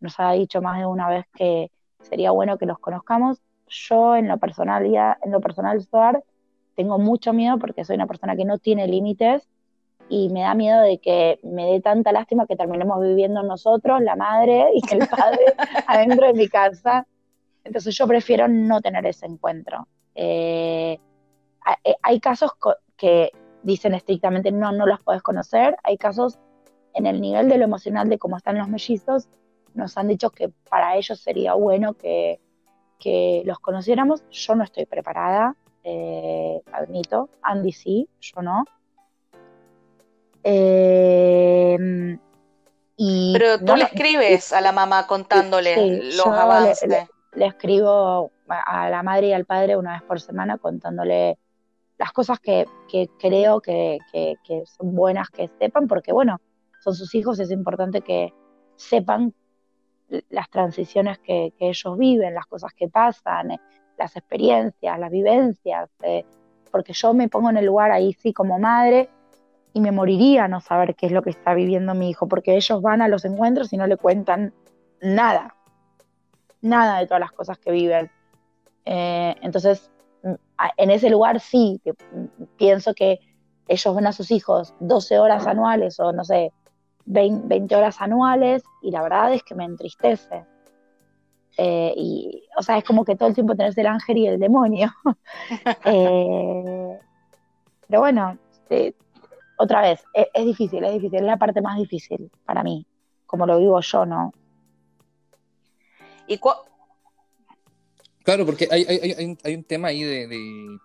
[0.00, 1.70] nos ha dicho más de una vez que
[2.02, 3.40] sería bueno que los conozcamos.
[3.68, 6.22] yo en lo personal, ya, en lo personal, Suar,
[6.74, 9.48] tengo mucho miedo porque soy una persona que no tiene límites
[10.08, 14.16] y me da miedo de que me dé tanta lástima que terminemos viviendo nosotros, la
[14.16, 15.54] madre y el padre,
[15.86, 17.06] adentro de mi casa.
[17.64, 19.86] Entonces yo prefiero no tener ese encuentro.
[20.14, 20.98] Eh,
[22.02, 22.52] hay casos
[22.96, 23.30] que
[23.62, 25.76] dicen estrictamente no, no los puedes conocer.
[25.84, 26.38] Hay casos
[26.94, 29.28] en el nivel de lo emocional de cómo están los mellizos,
[29.74, 32.40] nos han dicho que para ellos sería bueno que,
[32.98, 34.22] que los conociéramos.
[34.30, 37.30] Yo no estoy preparada, eh, admito.
[37.42, 38.64] Andy sí, yo no.
[40.44, 42.18] Eh,
[42.96, 46.88] y Pero tú le escribes a la mamá contándole los avances.
[47.34, 51.38] Le, escribo a la madre y al padre una vez por semana contándole
[52.02, 52.66] las cosas que,
[53.20, 54.00] creo que,
[54.64, 56.40] son buenas que sepan, porque bueno,
[56.80, 58.34] son sus hijos, es importante que
[58.74, 59.32] sepan
[60.28, 63.60] las transiciones que, ellos viven, las cosas que pasan, eh,
[63.96, 66.24] las experiencias, las vivencias, eh,
[66.72, 69.08] porque yo me pongo en el lugar ahí sí como madre
[69.72, 72.82] y me moriría no saber qué es lo que está viviendo mi hijo, porque ellos
[72.82, 74.52] van a los encuentros y no le cuentan
[75.00, 75.54] nada,
[76.62, 78.10] nada de todas las cosas que viven.
[78.84, 79.91] Eh, entonces,
[80.76, 83.20] en ese lugar sí, mm, pienso que
[83.68, 86.52] ellos ven a sus hijos 12 horas anuales o no sé,
[87.04, 90.44] 20, horas anuales y la verdad es que me entristece.
[91.58, 94.38] Eh, y, o sea, es como que todo el tiempo tenés el ángel y el
[94.38, 94.90] demonio.
[95.84, 96.98] Eh,
[97.88, 98.38] pero bueno,
[99.58, 102.86] otra vez, es, difícil, es difícil, es la parte más difícil para mí,
[103.26, 104.32] como lo vivo yo, ¿no?
[106.26, 106.38] ¿Y
[108.24, 110.78] claro, porque hay, hay, hay, un tema ahí de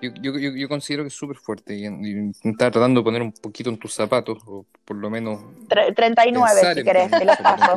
[0.00, 3.70] yo, yo, yo, considero que es súper fuerte y, intentar tratando de poner un poquito
[3.70, 5.42] en tus zapatos, o por lo menos.
[5.68, 7.76] 39, si querés, te los paso.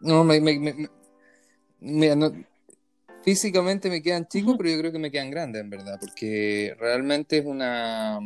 [0.00, 0.88] No, me, me,
[1.80, 2.46] me,
[3.22, 7.38] físicamente me quedan chicos, pero yo creo que me quedan grandes, en verdad, porque realmente
[7.38, 8.20] es una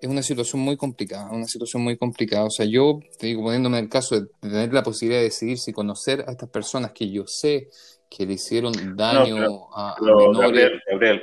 [0.00, 2.44] es una situación muy complicada, una situación muy complicada.
[2.44, 5.58] O sea, yo, te digo, poniéndome en el caso de tener la posibilidad de decidir
[5.58, 7.68] si conocer a estas personas que yo sé
[8.10, 10.72] que le hicieron daño a, menores.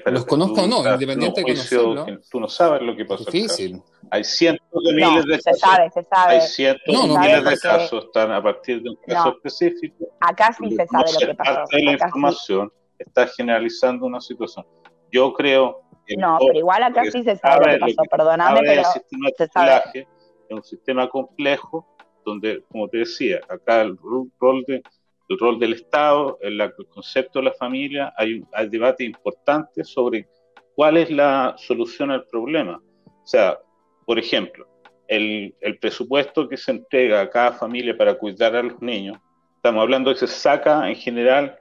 [0.06, 2.06] los conozco o no, independiente de conocerlo.
[2.30, 3.24] Tú no sabes lo que pasó.
[3.28, 3.82] Es difícil.
[4.10, 5.60] Hay cientos de miles de casos.
[5.60, 6.34] Se sabe, se sabe.
[6.34, 10.08] Hay cientos de miles de casos están a partir de un caso específico.
[10.20, 11.54] Acá sí se sabe lo que pasó.
[11.54, 14.66] Parte de la información está generalizando una situación.
[15.12, 15.81] Yo creo que
[16.18, 18.10] no, pero igual acá sí se sabe lo que pasó.
[18.10, 20.08] Perdóname, pero el sistema de se Es
[20.50, 21.88] un sistema complejo
[22.26, 24.84] donde, como te decía, acá el rol de
[25.32, 30.28] el rol del Estado, el, concepto de la familia, hay, hay debate importante sobre
[30.76, 32.82] cuál es la solución al problema.
[33.06, 33.58] O sea,
[34.06, 34.68] por ejemplo,
[35.08, 39.20] el, el, presupuesto que se entrega a cada familia para cuidar a los niños,
[39.56, 41.58] estamos hablando de que se saca en general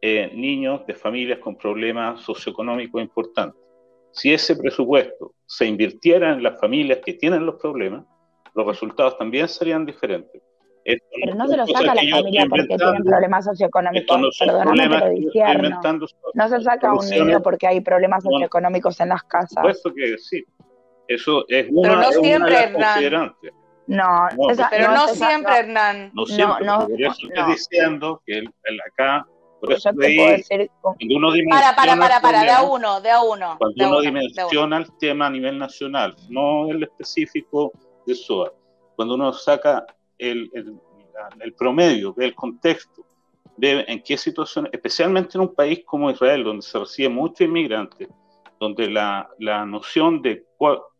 [0.00, 3.59] eh, niños de familias con problemas socioeconómicos importantes.
[4.12, 8.04] Si ese presupuesto se invirtiera en las familias que tienen los problemas,
[8.54, 10.42] los resultados también serían diferentes.
[10.84, 14.20] Pero no se lo saca a la familia porque tienen problemas socioeconómicos.
[14.20, 14.88] No Perdóname,
[15.32, 19.62] pero No se saca a un niño porque hay problemas socioeconómicos en las casas.
[19.62, 20.44] Por supuesto que sí.
[21.06, 23.34] Eso es una, pero no siempre, Hernán.
[23.86, 24.28] No,
[24.70, 26.10] pero no, siempre, Hernán.
[26.14, 26.64] No siempre.
[26.64, 29.26] No, por eso estoy diciendo que el, acá
[29.60, 33.22] por eso te puedo decir uno para, para, para, para, de a uno, de a
[33.22, 33.56] uno.
[33.58, 37.72] Cuando uno dimensiona el tema a nivel nacional, no el específico
[38.06, 38.52] de SOA.
[38.96, 39.86] Cuando uno saca
[40.18, 40.50] el,
[41.40, 43.04] el, promedio, el contexto,
[43.56, 48.08] ve en qué situación, especialmente en un país como Israel, donde se recibe muchos inmigrantes,
[48.58, 50.44] donde la, la noción de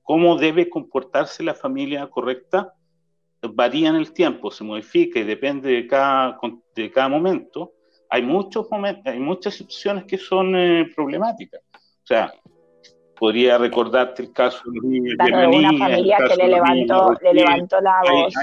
[0.03, 2.75] cómo debe comportarse la familia correcta
[3.43, 6.39] varía en el tiempo, se modifica y depende de cada,
[6.75, 7.73] de cada momento.
[8.11, 11.61] Hay, muchos momentos, hay muchas situaciones que son eh, problemáticas.
[11.75, 12.33] O sea,
[13.19, 15.17] podría recordarte el caso de,
[15.49, 18.35] una familia que le levantó, le levantó la voz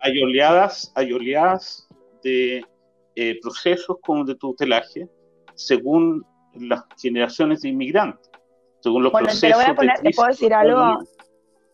[0.00, 1.88] hay oleadas, hay oleadas
[2.22, 2.64] de
[3.16, 5.08] eh, procesos como de tutelaje
[5.54, 8.30] según las generaciones de inmigrantes,
[8.80, 9.64] según los procesos.
[9.64, 10.98] Te, poner, te puedo decir algo,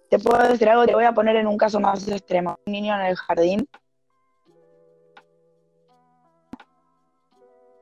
[0.09, 2.59] te puedo decir algo, te voy a poner en un caso más extremo.
[2.67, 3.69] Un niño en el jardín,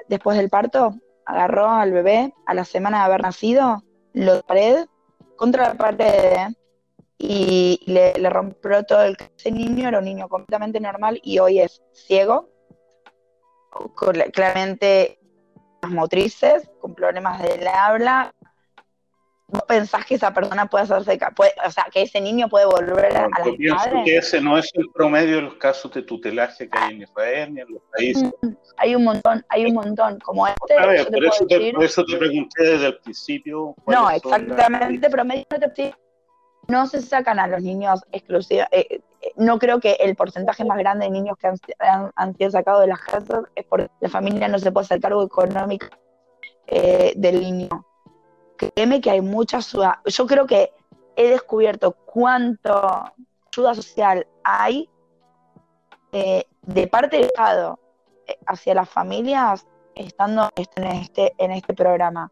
[0.08, 4.86] después del parto, agarró al bebé a la semana de haber nacido, lo pared
[5.36, 6.52] contra la pared,
[7.22, 11.80] y le, rompió todo el ese niño era un niño completamente normal y hoy es
[11.92, 12.48] ciego
[14.32, 15.20] claramente
[15.88, 18.34] motrices con problemas del habla
[19.52, 23.14] ¿Vos pensás que esa persona puede hacerse, puede, o sea, que ese niño puede volver
[23.16, 26.70] a, a Yo pienso que ese no es el promedio de los casos de tutelaje
[26.70, 28.30] que hay en Israel ni en los países.
[28.78, 30.74] Hay un montón, hay un montón, como este.
[30.78, 33.74] A ver, por, eso te, decir- por eso te pregunté desde el principio.
[33.86, 35.94] No, exactamente, promedio no te-
[36.68, 38.66] no se sacan a los niños exclusivos.
[38.70, 39.00] eh, eh,
[39.36, 42.80] no creo que el porcentaje más grande de niños que han, han- han sido sacados
[42.80, 45.86] de las casas es porque la familia no se puede hacer cargo económico
[46.66, 47.68] eh, del niño.
[48.70, 50.00] Créeme que hay mucha ayuda.
[50.06, 50.72] Yo creo que
[51.16, 53.12] he descubierto cuánto
[53.52, 54.88] ayuda social hay
[56.12, 57.78] eh, de parte del Estado
[58.26, 62.30] eh, hacia las familias estando en este, en este programa.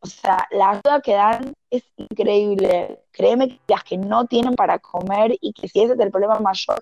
[0.00, 3.02] O sea, la ayuda que dan es increíble.
[3.10, 6.38] Créeme que las que no tienen para comer y que si ese es el problema
[6.38, 6.80] mayor,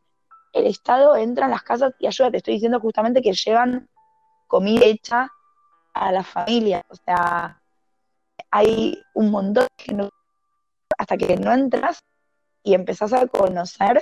[0.52, 2.30] el Estado entra en las casas y ayuda.
[2.30, 3.88] Te estoy diciendo justamente que llevan
[4.46, 5.30] comida hecha
[5.94, 6.84] a la familia.
[6.88, 7.60] O sea,
[8.57, 10.09] hay un montón no,
[10.97, 11.99] hasta que no entras
[12.62, 14.01] y empezás a conocer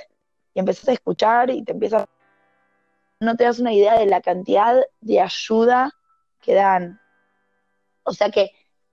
[0.52, 2.04] y empezás a escuchar y te empiezas
[3.18, 5.90] no te das una idea de la cantidad de ayuda
[6.42, 7.00] que dan.
[8.02, 8.50] O sea que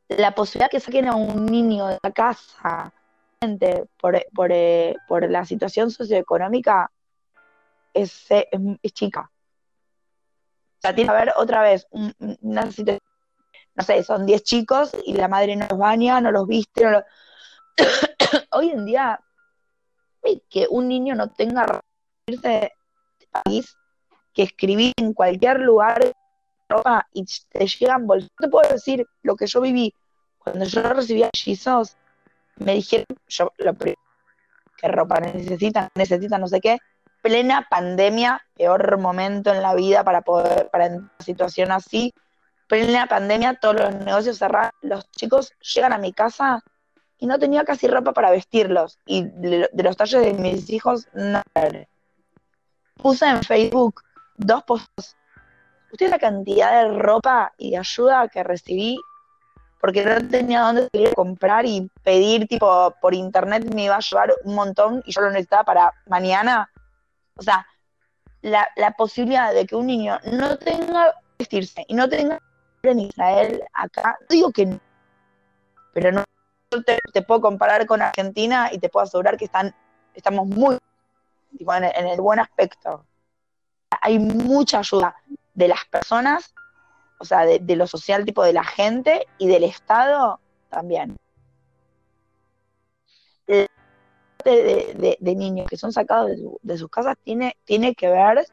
[0.08, 2.94] la posibilidad que saquen a un niño de la casa
[4.00, 6.90] por, por, eh, por la situación socioeconómica
[7.94, 9.30] es, eh, es, es chica.
[10.78, 13.00] O sea, tiene que haber otra vez un- una situación,
[13.76, 16.92] no sé, son 10 chicos y la madre no los baña, no los viste, no
[16.92, 17.04] los...
[18.52, 19.20] Hoy en día,
[20.50, 21.82] que un niño no tenga
[22.28, 22.74] irse de
[23.32, 23.76] país,
[24.34, 26.14] que escribir en cualquier lugar
[26.68, 28.30] ropa y te llegan bolsas.
[28.38, 29.94] Te puedo decir lo que yo viví
[30.38, 31.98] cuando yo recibía hechizos.
[32.58, 34.00] Me dijeron, yo lo primero,
[34.78, 36.78] que ropa necesitan, necesitan no sé qué.
[37.22, 42.14] Plena pandemia, peor momento en la vida para poder, para en una situación así.
[42.70, 44.72] Plena pandemia, todos los negocios cerrados.
[44.82, 46.64] Los chicos llegan a mi casa
[47.18, 49.00] y no tenía casi ropa para vestirlos.
[49.08, 51.44] Y de, los talles de mis hijos, nada.
[52.96, 54.04] Puse en Facebook
[54.38, 55.18] dos posts.
[55.92, 59.00] Usted la cantidad de ropa y de ayuda que recibí
[59.82, 64.00] porque no tenía dónde salir a comprar y pedir tipo por internet me iba a
[64.00, 66.70] llevar un montón y yo lo necesitaba para mañana.
[67.36, 67.66] O sea,
[68.44, 72.40] la, la posibilidad de que un niño no tenga vestirse y no tenga
[72.84, 74.80] en Israel acá, digo que no,
[75.94, 76.24] pero no
[77.14, 79.74] te, puedo comparar con Argentina y te puedo asegurar que están,
[80.14, 80.78] estamos muy
[81.58, 83.06] tipo, en, el, en el buen aspecto.
[84.02, 85.16] Hay mucha ayuda
[85.54, 86.54] de las personas,
[87.20, 90.40] o sea, de, lo social, tipo de la gente y del Estado
[90.70, 91.18] también.
[93.48, 93.68] De,
[94.46, 98.46] de, de niños que son sacados de, de, sus casas tiene, tiene que ver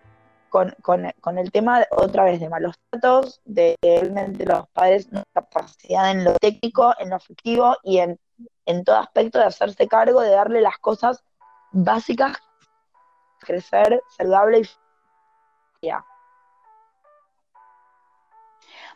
[0.57, 5.23] con, con, con, el tema, otra vez, de malos tratos, de realmente los padres no
[5.35, 8.19] capacidad en lo técnico, en lo afectivo y en,
[8.65, 11.23] en todo aspecto de hacerse cargo, de darle las cosas
[11.73, 12.39] básicas,
[13.39, 14.63] crecer saludable
[15.83, 16.03] y ya.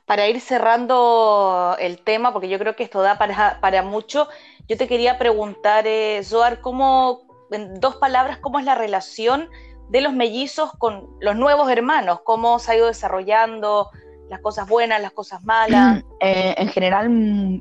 [0.07, 4.29] Para ir cerrando el tema, porque yo creo que esto da para, para mucho,
[4.66, 7.20] yo te quería preguntar, eh, Zoar, ¿cómo,
[7.51, 9.51] en dos palabras, cómo es la relación
[9.90, 12.20] de los mellizos con los nuevos hermanos?
[12.24, 13.90] ¿Cómo se ha ido desarrollando
[14.29, 16.03] las cosas buenas, las cosas malas?
[16.22, 17.09] Eh, en general,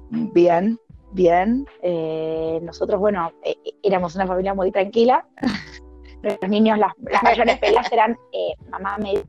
[0.09, 0.77] bien,
[1.13, 1.65] bien.
[1.81, 5.25] Eh, nosotros, bueno, eh, éramos una familia muy tranquila.
[6.21, 8.17] Los niños, las, las mayores peleas eran
[8.69, 9.23] mamá me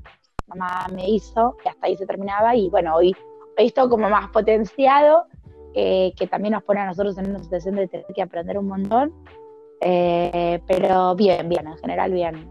[0.50, 3.14] mamá me hizo, y hasta ahí se terminaba, y bueno, hoy,
[3.58, 5.26] hoy esto como más potenciado,
[5.74, 8.68] eh, que también nos pone a nosotros en una situación de tener que aprender un
[8.68, 9.14] montón,
[9.80, 12.48] eh, pero bien, bien, en general bien,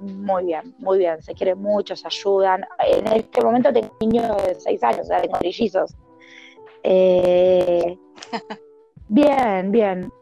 [0.00, 4.34] muy bien, muy bien, se quiere mucho, se ayudan, en este momento tengo un niño
[4.36, 5.94] de 6 años, o sea, tengo trillizos.
[6.82, 7.98] Eh,
[9.08, 10.12] bien, bien,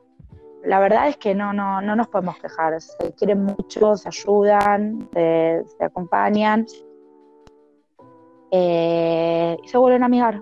[0.64, 5.08] la verdad es que no, no, no nos podemos quejar, se quieren mucho, se ayudan,
[5.12, 6.66] se, se acompañan
[8.50, 10.40] eh, y se vuelven a amigar.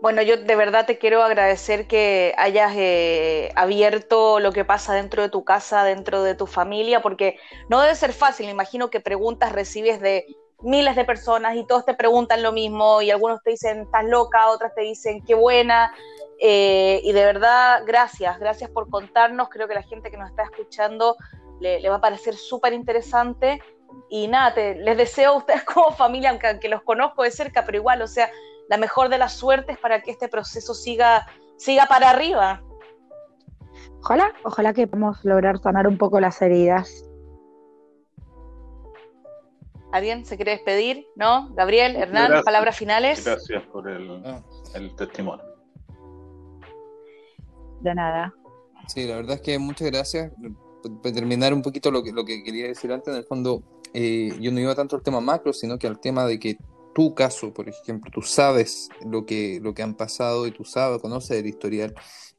[0.00, 5.22] Bueno, yo de verdad te quiero agradecer que hayas eh, abierto lo que pasa dentro
[5.22, 7.36] de tu casa, dentro de tu familia, porque
[7.68, 10.24] no debe ser fácil, me imagino que preguntas recibes de
[10.62, 14.48] miles de personas y todos te preguntan lo mismo y algunos te dicen, estás loca,
[14.50, 15.92] otras te dicen, qué buena,
[16.38, 19.48] eh, y de verdad, gracias, gracias por contarnos.
[19.48, 21.16] Creo que la gente que nos está escuchando
[21.60, 23.60] le, va a parecer súper interesante.
[24.08, 27.64] Y nada, te, les deseo a ustedes como familia, aunque, aunque, los conozco de cerca,
[27.64, 28.30] pero igual, o sea,
[28.68, 32.62] la mejor de las suertes para que este proceso siga, siga para arriba.
[34.00, 37.04] Ojalá, ojalá que podamos lograr sanar un poco las heridas.
[39.92, 41.06] ¿Alguien se quiere despedir?
[41.16, 41.48] ¿No?
[41.54, 42.44] Gabriel, Hernán, Gracias.
[42.44, 43.24] palabras finales.
[43.24, 44.22] Gracias por el,
[44.74, 45.44] el testimonio.
[47.80, 48.34] De nada.
[48.86, 50.30] Sí, la verdad es que muchas gracias.
[51.02, 53.62] Para terminar un poquito lo que, lo que quería decir antes, en el fondo,
[53.94, 56.58] eh, yo no iba tanto al tema macro, sino que al tema de que
[56.94, 61.00] tu caso, por ejemplo, tú sabes lo que, lo que han pasado y tú sabes,
[61.00, 61.94] conoces el historial.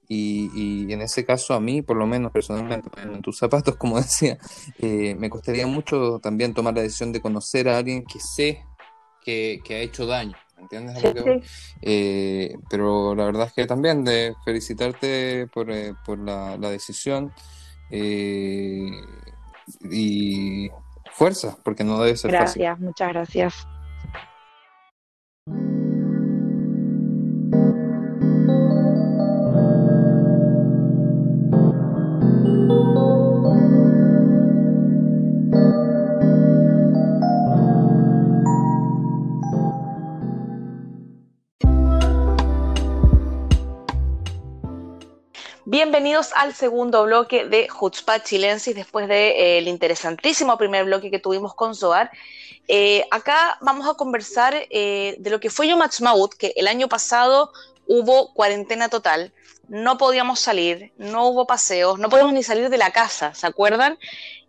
[0.07, 3.97] Y, y, en ese caso a mí, por lo menos personalmente, en tus zapatos, como
[4.01, 4.39] decía,
[4.79, 8.65] eh, me costaría mucho también tomar la decisión de conocer a alguien que sé
[9.23, 10.35] que, que ha hecho daño.
[10.57, 10.99] ¿Entiendes?
[10.99, 11.75] Sí, sí.
[11.81, 17.31] Eh, pero la verdad es que también de felicitarte por, eh, por la, la, decisión
[17.89, 18.91] eh,
[19.89, 20.69] y
[21.13, 22.61] fuerza, porque no debe ser gracias, fácil.
[22.63, 23.67] Gracias, muchas gracias.
[45.71, 51.19] Bienvenidos al segundo bloque de Jutzpah Chilensis después del de, eh, interesantísimo primer bloque que
[51.19, 52.09] tuvimos con Zoar.
[52.67, 56.89] Eh, acá vamos a conversar eh, de lo que fue Yom Ha'atzmaut, que el año
[56.89, 57.51] pasado
[57.85, 59.31] hubo cuarentena total,
[59.67, 63.99] no podíamos salir, no hubo paseos, no podíamos ni salir de la casa, ¿se acuerdan?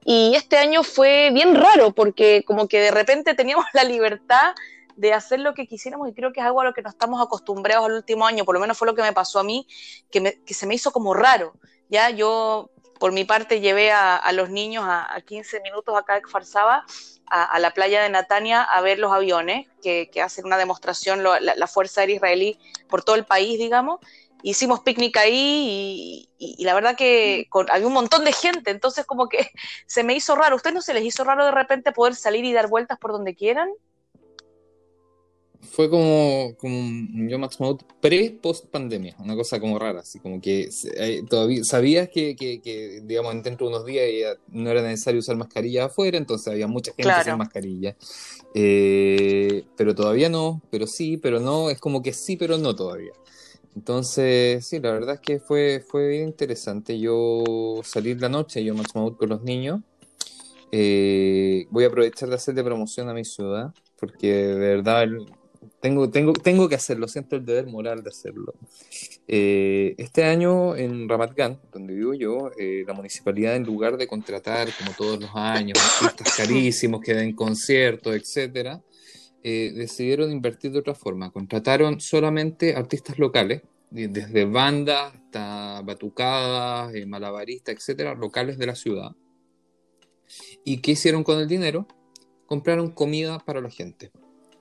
[0.06, 4.54] Y este año fue bien raro porque como que de repente teníamos la libertad
[5.01, 7.22] de hacer lo que quisiéramos y creo que es algo a lo que nos estamos
[7.22, 9.66] acostumbrados al último año, por lo menos fue lo que me pasó a mí,
[10.11, 11.55] que, que se me hizo como raro.
[11.88, 16.22] Ya yo, por mi parte, llevé a, los niños a, a, 15 minutos acá de
[16.28, 16.84] Farsaba
[17.26, 21.66] a, la playa de Natania a ver los aviones, que, que hacen una demostración la,
[21.66, 24.01] Fuerza Aérea Israelí por todo el país, digamos.
[24.42, 29.30] Hicimos picnic ahí y, la verdad que con, había un montón de gente, entonces como
[29.30, 29.51] que
[29.86, 30.53] se me hizo raro.
[30.53, 33.12] ¿A ustedes no se les hizo raro de repente poder salir y dar vueltas por
[33.12, 33.70] donde quieran?
[35.62, 40.68] Fue como, como un Yom Ha'atzmaut pre-post pandemia, una cosa como rara, así como que
[40.96, 45.20] eh, todavía sabías que, que, que, digamos, dentro de unos días ya no era necesario
[45.20, 47.24] usar mascarilla afuera, entonces había mucha gente claro.
[47.24, 47.96] sin mascarilla,
[48.54, 53.12] eh, pero todavía no, pero sí, pero no, es como que sí, pero no todavía.
[53.76, 58.78] Entonces, sí, la verdad es que fue, fue bien interesante yo salir la noche, Yom
[58.78, 59.80] Ha'atzmaut con los niños.
[60.72, 65.06] Eh, voy a aprovechar de hacerle promoción a mi ciudad, porque de verdad
[65.80, 68.54] tengo, tengo, tengo que hacerlo, siento el deber moral de hacerlo.
[69.28, 74.06] Eh, este año en Ramat Gan, donde vivo yo, eh, la municipalidad, en lugar de
[74.06, 78.80] contratar, como todos los años, artistas carísimos que den conciertos, etc.,
[79.42, 81.30] eh, decidieron invertir de otra forma.
[81.30, 89.11] Contrataron solamente artistas locales, desde bandas hasta batucadas, eh, malabaristas, etcétera, locales de la ciudad.
[90.64, 91.88] ¿Y qué hicieron con el dinero?
[92.46, 94.11] Compraron comida para la gente.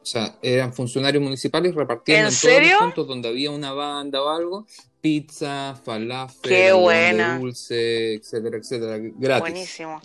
[0.10, 4.30] O sea, eran funcionarios municipales repartiendo ¿En, todos los puntos donde había una banda o
[4.30, 4.66] algo,
[5.00, 9.42] pizza, falafel, dulce, etcétera, etcétera, gratis.
[9.42, 10.02] Buenísimo.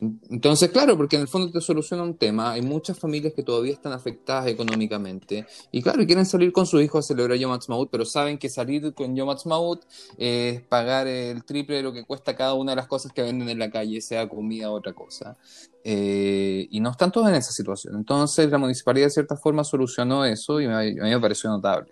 [0.00, 2.52] Entonces, claro, porque en el fondo te soluciona un tema.
[2.52, 5.46] Hay muchas familias que todavía están afectadas económicamente.
[5.72, 8.94] Y claro, quieren salir con sus hijos a celebrar Yom Ha'atzmaut, pero saben que salir
[8.94, 9.84] con Yom Ha'atzmaut
[10.16, 13.50] es pagar el triple de lo que cuesta cada una de las cosas que venden
[13.50, 15.36] en la calle, sea comida o otra cosa.
[15.84, 17.96] Eh, y no están todos en esa situación.
[17.96, 21.90] Entonces, la municipalidad de cierta forma solucionó eso y a mí me pareció notable.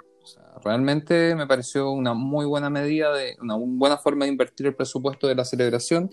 [0.68, 5.26] Realmente me pareció una muy buena medida, de una buena forma de invertir el presupuesto
[5.26, 6.10] de la celebración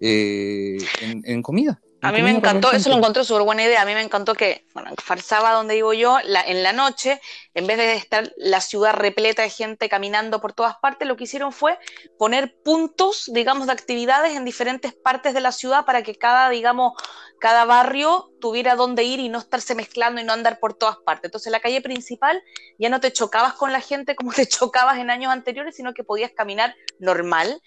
[0.00, 1.78] eh, en, en, comida.
[2.00, 3.82] En a mí comida me encantó, eso lo encontré súper buena idea.
[3.82, 7.20] A mí me encantó que, bueno, en Farsaba, donde digo yo, la, en la noche,
[7.52, 11.24] en vez de estar la ciudad repleta de gente caminando por todas partes, lo que
[11.24, 11.78] hicieron fue
[12.18, 16.94] poner puntos, digamos, de actividades en diferentes partes de la ciudad para que cada, digamos,
[17.40, 21.26] cada barrio tuviera dónde ir y no estarse mezclando y no andar por todas partes.
[21.28, 22.42] Entonces, la calle principal
[22.78, 26.04] ya no te chocabas con la gente como te chocabas en años anteriores, sino que
[26.04, 27.60] podías caminar normal.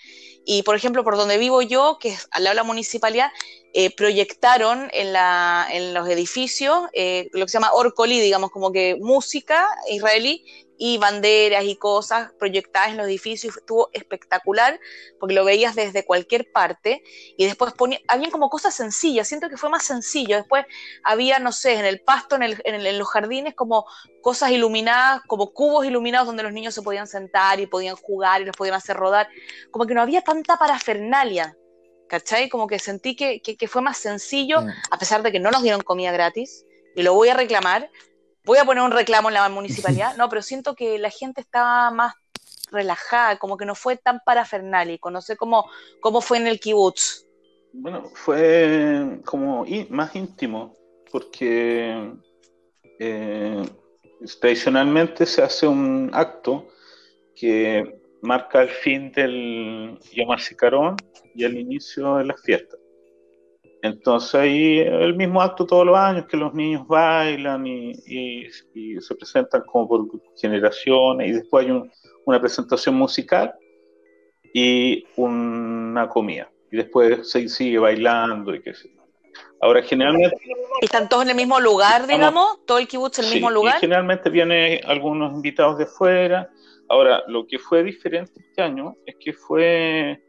[0.46, 3.32] Y, por ejemplo, por donde vivo yo, que es al lado de la municipalidad,
[3.74, 8.72] eh, proyectaron en, la, en, los edificios eh, lo que se llama Orcoli, digamos, como
[8.72, 10.44] que música israelí
[10.84, 13.56] y banderas y cosas proyectadas en los edificios.
[13.56, 14.80] Estuvo espectacular
[15.20, 17.04] porque lo veías desde cualquier parte
[17.38, 19.28] y después ponía, había como cosas sencillas.
[19.28, 20.38] Siento que fue más sencillo.
[20.38, 20.66] Después
[21.04, 23.86] había, no sé, en el pasto, en, el, en, el, en los jardines, como
[24.24, 28.46] cosas iluminadas, como cubos iluminados donde los niños se podían sentar y podían jugar y
[28.46, 29.30] los podían hacer rodar.
[29.70, 31.56] Como que no había tanta parafernalia.
[32.10, 32.50] ¿Cachai?
[32.50, 35.62] Como que sentí que, que, que fue más sencillo, a pesar de que no nos
[35.62, 36.66] dieron comida gratis,
[36.96, 37.90] y lo voy a reclamar,
[38.44, 41.92] voy a poner un reclamo en la municipalidad, no, pero siento que la gente estaba
[41.92, 42.16] más
[42.72, 45.70] relajada, como que no fue tan parafernálico, no sé cómo,
[46.00, 47.26] cómo fue en el kibutz.
[47.74, 50.76] Bueno, fue como más íntimo,
[51.12, 52.14] porque
[53.00, 53.62] eh,
[54.40, 56.68] tradicionalmente se hace un acto
[57.36, 60.96] que marca el fin del Yom
[61.34, 62.81] y el inicio de las fiestas.
[63.84, 68.48] Entonces ahí el mismo acto todos los años que los niños bailan y,
[69.00, 70.08] se presentan como por
[70.40, 71.82] generaciones y después hay
[72.26, 73.54] una presentación musical
[74.54, 78.92] y una comida y después se sigue bailando y qué sé
[79.62, 80.36] Ahora generalmente...
[80.82, 82.66] ¿Están todos en el mismo lugar, digamos?
[82.66, 83.76] ¿Todo el kibutz en el mismo lugar?
[83.78, 86.50] Y generalmente vienen algunos invitados de fuera.
[86.90, 90.20] Ahora, lo que fue diferente este año es que fue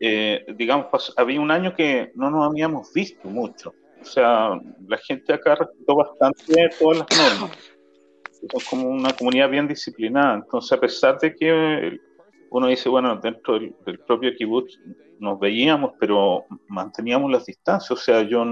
[0.00, 3.74] eh, digamos, había un año que no nos habíamos visto mucho.
[4.00, 7.58] O sea, la gente acá respetó bastante todas las normas.
[8.42, 10.36] Es como una comunidad bien disciplinada.
[10.36, 11.98] Entonces, a pesar de que
[12.50, 13.74] uno dice, bueno, dentro del,
[14.06, 14.78] propio kibutz
[15.18, 17.90] nos veíamos, pero manteníamos las distancias.
[17.90, 18.42] O sea, yo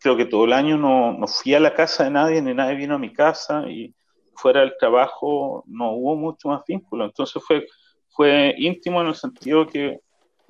[0.00, 2.74] creo que todo el año no, no fui a la casa de nadie, ni nadie
[2.74, 3.94] vino a mi casa y
[4.34, 7.04] fuera del trabajo no hubo mucho más vínculo.
[7.04, 7.64] Entonces fue,
[8.10, 10.00] fue íntimo en el sentido que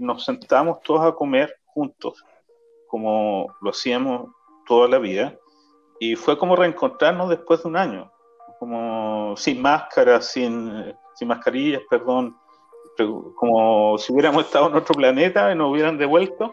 [0.02, 2.24] nos sentamos todos a comer juntos,
[2.88, 4.28] como lo hacíamos
[4.66, 5.36] toda la vida,
[6.00, 8.12] y fue como reencontrarnos después de un año,
[8.58, 12.36] como sin máscaras, sin, sin mascarillas, perdón,
[13.36, 16.52] como si hubiéramos estado en otro planeta y nos hubieran devuelto.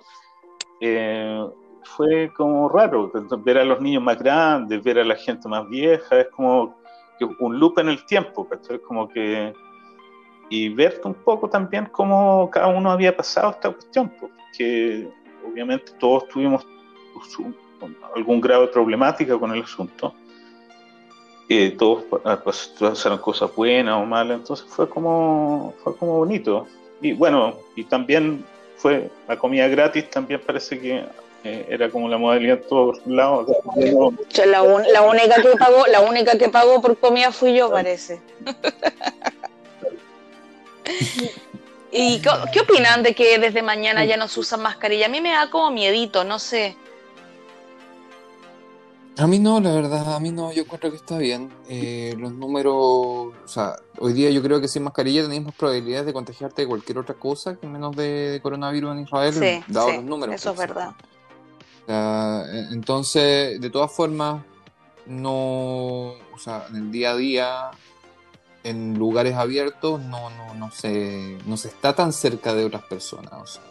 [0.79, 1.45] Eh,
[1.83, 6.21] fue como raro ver a los niños más grandes, ver a la gente más vieja,
[6.21, 6.77] es como
[7.39, 9.53] un loop en el tiempo, es como que
[10.49, 15.07] y ver un poco también cómo cada uno había pasado esta cuestión, porque
[15.47, 16.65] obviamente todos tuvimos
[18.15, 20.13] algún grado de problemática con el asunto.
[21.47, 22.03] y todos
[22.83, 26.67] pasaron cosas buenas o malas, entonces fue como, fue como bonito.
[27.01, 28.45] Y bueno, y también
[28.75, 31.03] fue la comida gratis, también parece que
[31.43, 33.47] eh, era como la modalidad en todos lados.
[34.45, 38.21] La, la, única que pagó, la única que pagó por comida fui yo, parece.
[41.91, 45.07] ¿Y qué, opinan de que desde mañana ya no se usan mascarilla?
[45.07, 46.75] A mí me da como miedito, no sé.
[49.17, 51.51] A mí no, la verdad, a mí no, yo creo que está bien.
[51.67, 56.13] Eh, los números, o sea, hoy día yo creo que sin mascarilla tenemos probabilidades de
[56.13, 60.35] contagiarte de cualquier otra cosa que menos de, coronavirus en Israel, sí, dados los números.
[60.35, 60.67] Eso es pues.
[60.69, 60.91] verdad.
[61.87, 64.41] Eh, entonces, de todas formas,
[65.05, 67.71] no, o sea, en el día a día
[68.63, 73.33] en lugares abiertos no, no, no, se, no se está tan cerca de otras personas.
[73.33, 73.61] O sea,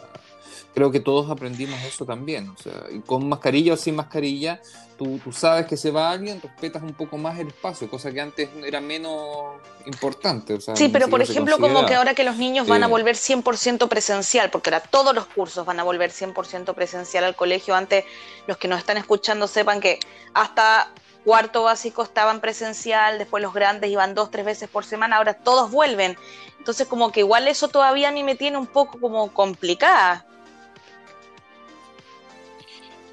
[0.73, 2.49] creo que todos aprendimos eso también.
[2.49, 2.73] O sea,
[3.05, 4.61] con mascarilla o sin mascarilla,
[4.97, 8.21] tú, tú, sabes que se va alguien, respetas un poco más el espacio, cosa que
[8.21, 10.53] antes era menos importante.
[10.53, 13.15] O sea, sí, pero por ejemplo, como que ahora que los niños van a volver
[13.15, 17.75] 100% presencial, porque ahora todos los cursos van a volver 100% presencial al colegio.
[17.75, 18.05] Antes,
[18.47, 19.99] los que nos están escuchando sepan que
[20.33, 20.91] hasta
[21.23, 25.71] cuarto básico estaban presencial, después los grandes iban dos, tres veces por semana, ahora todos
[25.71, 26.17] vuelven.
[26.57, 30.25] Entonces como que igual eso todavía a mí me tiene un poco como complicada.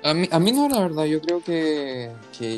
[0.03, 2.13] A mí, a mí no, la verdad, yo creo que,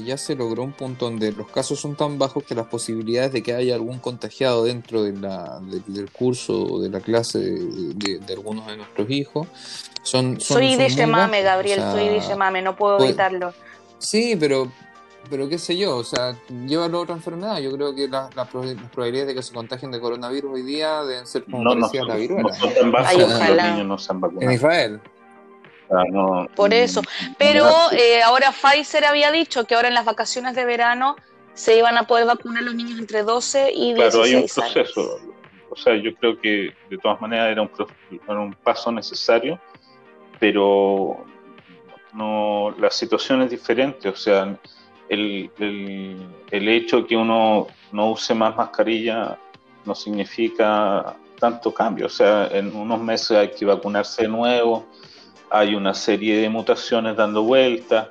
[0.05, 3.42] ya se logró un punto donde los casos son tan bajos que las posibilidades de
[3.42, 8.66] que haya algún contagiado dentro de la, del curso o de la clase de, algunos
[8.66, 9.46] de nuestros hijos
[10.03, 10.38] son...
[10.40, 13.55] son soy de Mame, Gabriel, soy de Mame, no puedo pues, evitarlo.
[13.99, 14.70] Sí, pero
[15.30, 17.58] pero qué sé yo, o sea, llévalo a otra enfermedad.
[17.58, 21.44] Yo creo que las probabilidades de que se contagien de coronavirus hoy día deben ser
[21.44, 22.56] como no, parecidas a la viruela.
[24.40, 25.00] En Israel.
[26.54, 27.02] Por eso.
[27.38, 31.16] Pero eh, ahora Pfizer había dicho que ahora en las vacaciones de verano
[31.54, 35.18] se iban a poder vacunar los niños entre 12 y 16 Claro, hay un proceso.
[35.70, 37.70] O sea, yo creo que de todas maneras era un,
[38.10, 39.60] era un paso necesario,
[40.38, 41.24] pero
[42.12, 44.08] no la situación es diferente.
[44.08, 44.56] O sea,
[45.09, 45.50] el,
[46.50, 49.38] el, hecho de que uno no use más mascarilla
[49.84, 52.06] no significa tanto cambio.
[52.06, 54.86] O sea, en unos meses hay que vacunarse de nuevo,
[55.50, 58.09] hay una serie de mutaciones dando vueltas.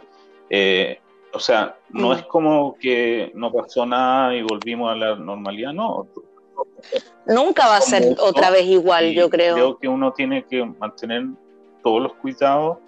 [0.49, 0.99] Eh,
[1.33, 6.07] o sea, no es como que no pasó nada y volvimos a la normalidad, no.
[7.27, 9.53] Nunca va a ser otra vez igual, yo creo.
[9.53, 11.25] Creo que uno tiene que mantener
[11.83, 12.79] todos los cuidados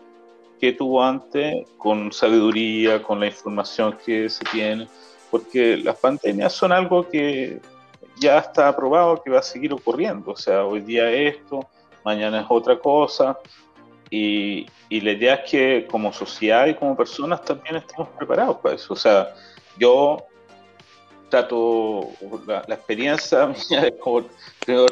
[0.60, 4.88] que tuvo antes, con sabiduría, con la información que se tiene,
[5.32, 7.60] porque las pandemias son algo que
[8.20, 10.32] ya está aprobado que va a seguir ocurriendo.
[10.32, 11.68] O sea, hoy día esto,
[12.04, 13.38] mañana es otra cosa,
[14.10, 18.76] y, y la idea es que como sociedad y como personas también estamos preparados para
[18.76, 18.94] eso.
[18.94, 19.34] O sea,
[19.78, 20.26] yo
[21.30, 22.10] trato,
[22.48, 24.26] la, experiencia mía es como,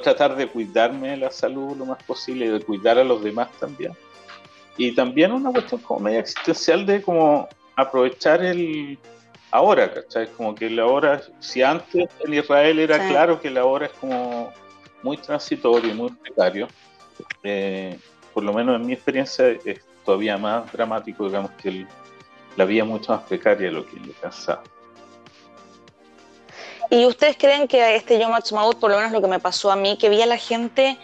[0.02, 3.94] tratar de cuidarme la salud lo más posible y de cuidar a los demás también
[4.78, 8.98] y también una cuestión como media existencial de como aprovechar el
[9.52, 10.28] ahora, ¿cachai?
[10.28, 14.52] Como que la hora, si antes en Israel era claro que la hora es como
[15.04, 16.68] muy transitorio y muy precario.
[17.44, 17.98] Eh,
[18.34, 21.88] por lo menos en mi experiencia es todavía más dramático, digamos, que
[22.56, 24.64] la vida es mucho más precaria de lo que yo pensaba.
[26.90, 29.76] ¿Y ustedes creen que este Yom Ha'atzmaut, por lo menos lo que me pasó a
[29.76, 30.98] mí, que vi a la gente,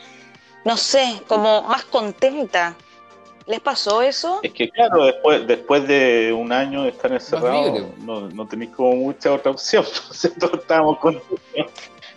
[0.64, 2.76] no sé, como más contenta?
[3.46, 4.40] ¿Les pasó eso?
[4.44, 8.96] Es que claro, después, después de un año de estar encerrado, no, no tenéis como
[8.96, 9.86] mucha otra opción,
[10.40, 11.40] todos estábamos contentos.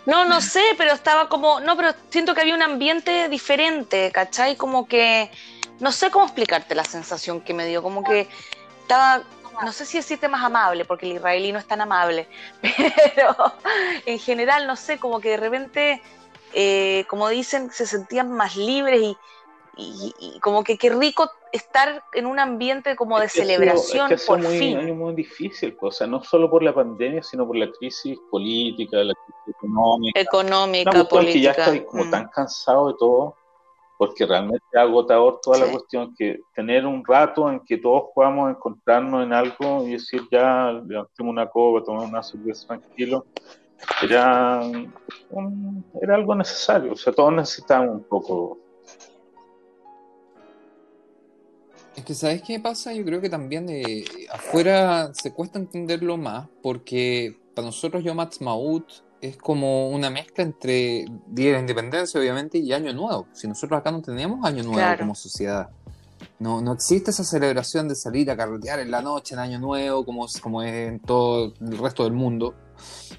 [0.05, 4.55] No, no sé, pero estaba como, no, pero siento que había un ambiente diferente, ¿cachai?
[4.55, 5.29] Como que,
[5.81, 8.27] no sé cómo explicarte la sensación que me dio, como que
[8.81, 9.23] estaba
[9.63, 12.27] no sé si decirte más amable, porque el israelí no es tan amable,
[12.61, 13.35] pero
[14.05, 16.01] en general, no sé, como que de repente,
[16.53, 19.17] eh, como dicen, se sentían más libres y,
[20.41, 24.57] como que qué rico estar en un ambiente como de celebración es que por muy,
[24.57, 24.77] fin.
[24.79, 28.17] Es muy difícil, pues, o sea, no solo por la pandemia, sino por la crisis
[28.31, 30.19] política, la crisis económica.
[30.19, 31.33] Económica, política.
[31.33, 32.11] que ya está como mm.
[32.11, 33.35] tan cansado de todo
[33.97, 38.51] porque realmente es agotador toda la cuestión, que tener un rato en que todos podamos
[38.51, 43.25] encontrarnos en algo y decir ya, levantemos una copa, tomemos una cerveza tranquilo,
[44.03, 44.61] era,
[46.01, 48.59] era algo necesario, o sea, todos necesitamos un poco.
[51.97, 52.93] Es que, ¿sabes qué pasa?
[52.93, 58.85] Yo creo que también eh, afuera se cuesta entenderlo más, porque para nosotros Yom Maut
[59.19, 63.27] es como una mezcla entre Día de la Independencia, obviamente, y Año Nuevo.
[63.33, 65.69] Si nosotros acá no tenemos Año Nuevo como sociedad.
[66.37, 70.05] No, no existe esa celebración de salir a carretear en la noche, en Año Nuevo,
[70.05, 72.53] como, como es en todo el resto del mundo.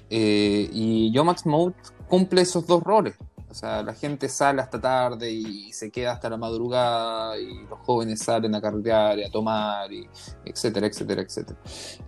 [0.09, 1.75] Eh, y Yom Mode
[2.07, 3.15] cumple esos dos roles.
[3.49, 7.79] O sea, la gente sale hasta tarde y se queda hasta la madrugada y los
[7.79, 10.07] jóvenes salen a carretear y a tomar, y
[10.45, 11.59] etcétera, etcétera, etcétera.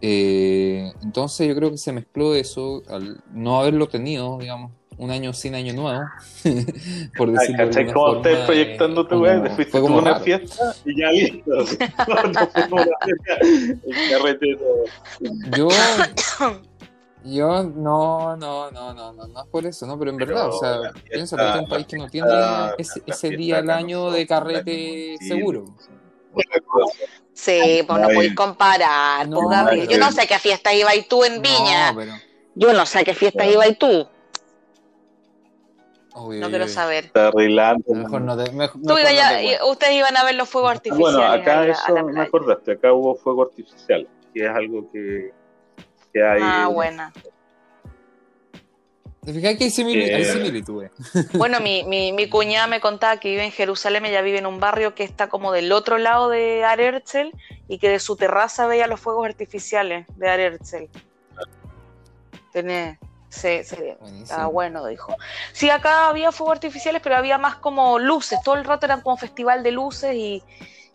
[0.01, 5.33] Eh, entonces yo creo que se mezcló eso al no haberlo tenido, digamos, un año
[5.33, 6.03] sin año nuevo,
[7.17, 9.49] por decirlo Ay, de ¿Cómo estás proyectando tu web?
[9.55, 11.51] Fuiste como una fiesta y ya listo.
[12.07, 14.59] no, no fue como una fiesta, el carretero.
[15.57, 15.69] Yo...
[17.23, 20.59] Yo no, no, no, no, no, no es por eso, no, pero en verdad, o
[20.59, 22.29] sea, piensa que es un país que no tiene
[22.77, 25.65] ese, día al año de carrete seguro.
[27.33, 31.41] Sí, pues no podéis comparar, pues, Yo no sé qué fiesta iba y tú en
[31.41, 31.95] Viña.
[32.55, 34.07] Yo no sé a qué fiesta iba y tú.
[36.15, 37.05] no quiero saber.
[37.05, 37.93] Está arreglando.
[37.93, 38.35] Mejor no,
[39.69, 41.15] ustedes iban a ver los fuegos artificiales.
[41.15, 45.40] Bueno, acá eso me acordaste, acá hubo fuego artificial, que es algo que
[46.41, 47.13] Ah, buena.
[49.23, 50.91] ¿Te fijas que hay, similitudes?
[51.33, 54.59] Bueno, mi, mi, mi, cuñada me contaba que vive en Jerusalén, ella vive en un
[54.59, 57.31] barrio que está como del otro lado de Arerzel
[57.67, 60.89] y que de su terraza veía los fuegos artificiales de Arerzel.
[62.51, 62.97] Tiene,
[63.29, 63.75] sí, sí,
[64.23, 65.15] estaba bueno, dijo.
[65.53, 69.17] Sí, acá había fuegos artificiales, pero había más como luces, todo el rato era como
[69.17, 70.43] festival de luces y,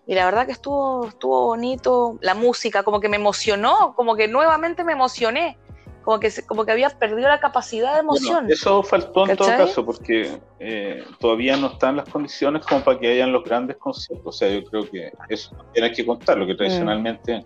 [0.06, 4.28] y la verdad que estuvo, estuvo bonito, la música como que me emocionó, como que
[4.28, 5.58] nuevamente me emocioné,
[6.04, 8.48] como que, como que había perdido la capacidad de emoción.
[8.48, 13.08] eso faltó en todo caso, porque eh, todavía no están las condiciones como para que
[13.08, 16.54] hayan los grandes conciertos, o sea, yo creo que eso tiene que contar, lo que
[16.54, 17.44] tradicionalmente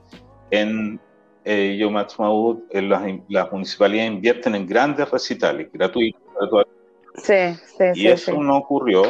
[0.50, 1.00] en
[1.46, 6.20] eh, Yom en las, las, municipalidades invierten en grandes recitales gratuitos.
[7.16, 9.02] Sí, sí, y eso no ocurrió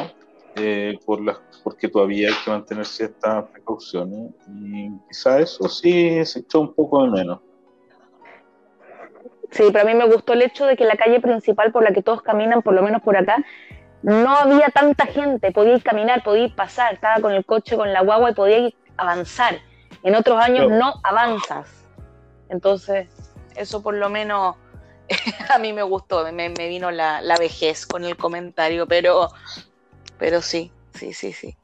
[0.57, 6.41] eh, por las porque todavía hay que mantener ciertas precauciones y quizá eso sí se
[6.41, 7.41] echó un poco de menos.
[9.51, 11.93] Sí, pero a mí me gustó el hecho de que la calle principal por la
[11.93, 13.45] que todos caminan, por lo menos por acá,
[14.03, 17.93] no había tanta gente, podía ir caminar, podía ir pasar, estaba con el coche, con
[17.93, 19.59] la guagua y podía ir avanzar.
[20.03, 21.85] En otros años no, avanzas.
[22.49, 23.09] Entonces,
[23.57, 24.57] eso por lo menos
[25.53, 29.29] a mí me gustó, me, vino la, la, vejez con el comentario, pero,
[30.21, 31.57] pero sí, sí, sí, sí.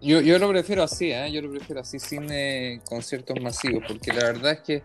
[0.00, 1.30] Yo, yo lo prefiero así, ¿eh?
[1.30, 4.82] yo lo prefiero así sin eh, conciertos masivos, porque la verdad es que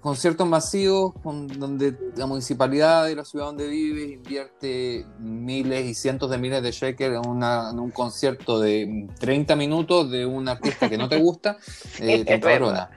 [0.00, 6.38] conciertos masivos donde la municipalidad de la ciudad donde vives invierte miles y cientos de
[6.38, 11.18] miles de shekels en, un concierto de 30 minutos de un artista que no te
[11.18, 11.58] gusta,
[12.00, 12.90] eh, te, encabrona,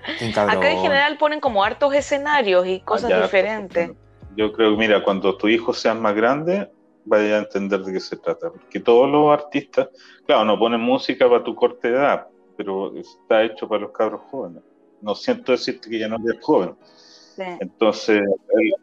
[0.47, 3.91] Acá en general ponen como hartos escenarios y cosas diferentes.
[4.37, 6.69] Yo creo que, mira, cuando tu hijo sea más grande,
[7.05, 8.49] vaya a entender de qué se trata.
[8.51, 9.89] Porque todos los artistas,
[10.25, 12.27] claro, no ponen música para tu corte de edad,
[12.57, 14.63] pero está hecho para los cabros jóvenes.
[15.01, 16.75] No siento decirte que ya no eres joven.
[17.37, 18.21] Entonces.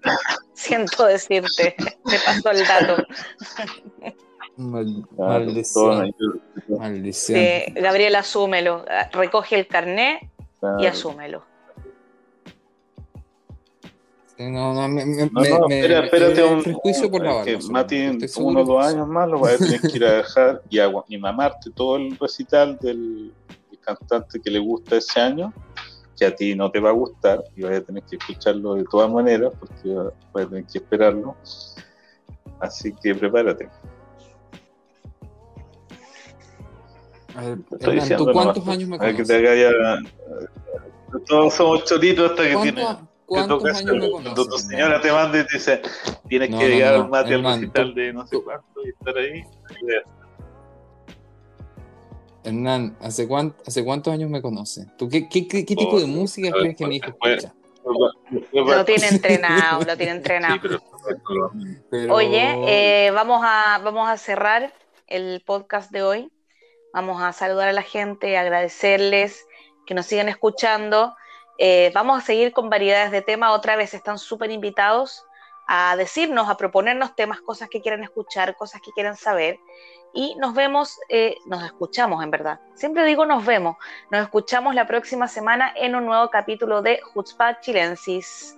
[0.53, 3.03] Siento decirte, me pasó el dato.
[6.69, 7.41] maldición.
[7.75, 8.85] Gabriel, asúmelo.
[9.13, 10.31] Recoge el carné
[10.79, 11.50] y asúmelo.
[14.49, 17.59] No, no, me, me, No, no, me- espera, espérate me- un, prejuicio por la barba.
[17.71, 20.63] Mati en uno o dos años más lo va a tener que ir a dejar
[20.71, 23.35] y, agua- y mamarte todo el recital del,
[23.83, 25.53] cantante que le gusta ese año,
[26.17, 28.85] que a ti no te va a gustar y vas a tener que escucharlo de
[28.85, 31.37] todas maneras porque va- vas a tener que esperarlo.
[32.61, 33.69] Así que prepárate.
[37.35, 40.13] A ver, Te estoy Hernán, diciendo ¿tú cuántos nomás, años me para que te conoces?
[41.27, 42.83] Todos somos choritos hasta que tiene.
[42.83, 44.11] ¿Cuántos, te cuántos años me hacerlo.
[44.11, 44.67] Cuando tu conoces?
[44.69, 45.83] señora te manda y te dice,
[46.29, 48.89] tienes No, que no, llegar no, Mati al Hernán, recital de no sé cuánto y
[48.91, 49.43] estar ahí.
[52.43, 54.87] Hernán, ¿hace, cuán- ¿hace cuántos años me conoces?
[54.97, 57.09] ¿Tú qué, qué, qué- qué tipo de Oh, música a ver, crees que mi hijo
[57.11, 57.55] escucha?
[58.53, 60.55] Lo tiene entrenado, lo tiene entrenado.
[60.55, 60.81] Sí, pero
[61.91, 64.73] Pero- Oye, eh, vamos, a, vamos a cerrar
[65.07, 66.33] el podcast de hoy.
[66.93, 69.47] Vamos a saludar a la gente, agradecerles
[69.87, 71.15] que nos sigan escuchando.
[71.63, 73.53] Eh, vamos a seguir con variedades de temas.
[73.53, 75.27] Otra vez están súper invitados
[75.69, 79.59] a decirnos, a proponernos temas, cosas que quieran escuchar, cosas que quieran saber.
[80.15, 82.61] Y nos vemos, eh, nos escuchamos en verdad.
[82.75, 83.77] Siempre digo nos vemos.
[84.11, 88.57] Nos escuchamos la próxima semana en un nuevo capítulo de Jutzpah Chilensis.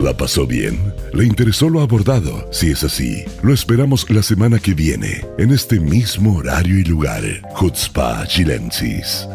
[0.00, 0.92] ¿La pasó bien?
[1.14, 2.52] ¿Le interesó lo abordado?
[2.52, 7.22] Si es así, lo esperamos la semana que viene, en este mismo horario y lugar.
[7.58, 9.26] Chutzpah Chilensis.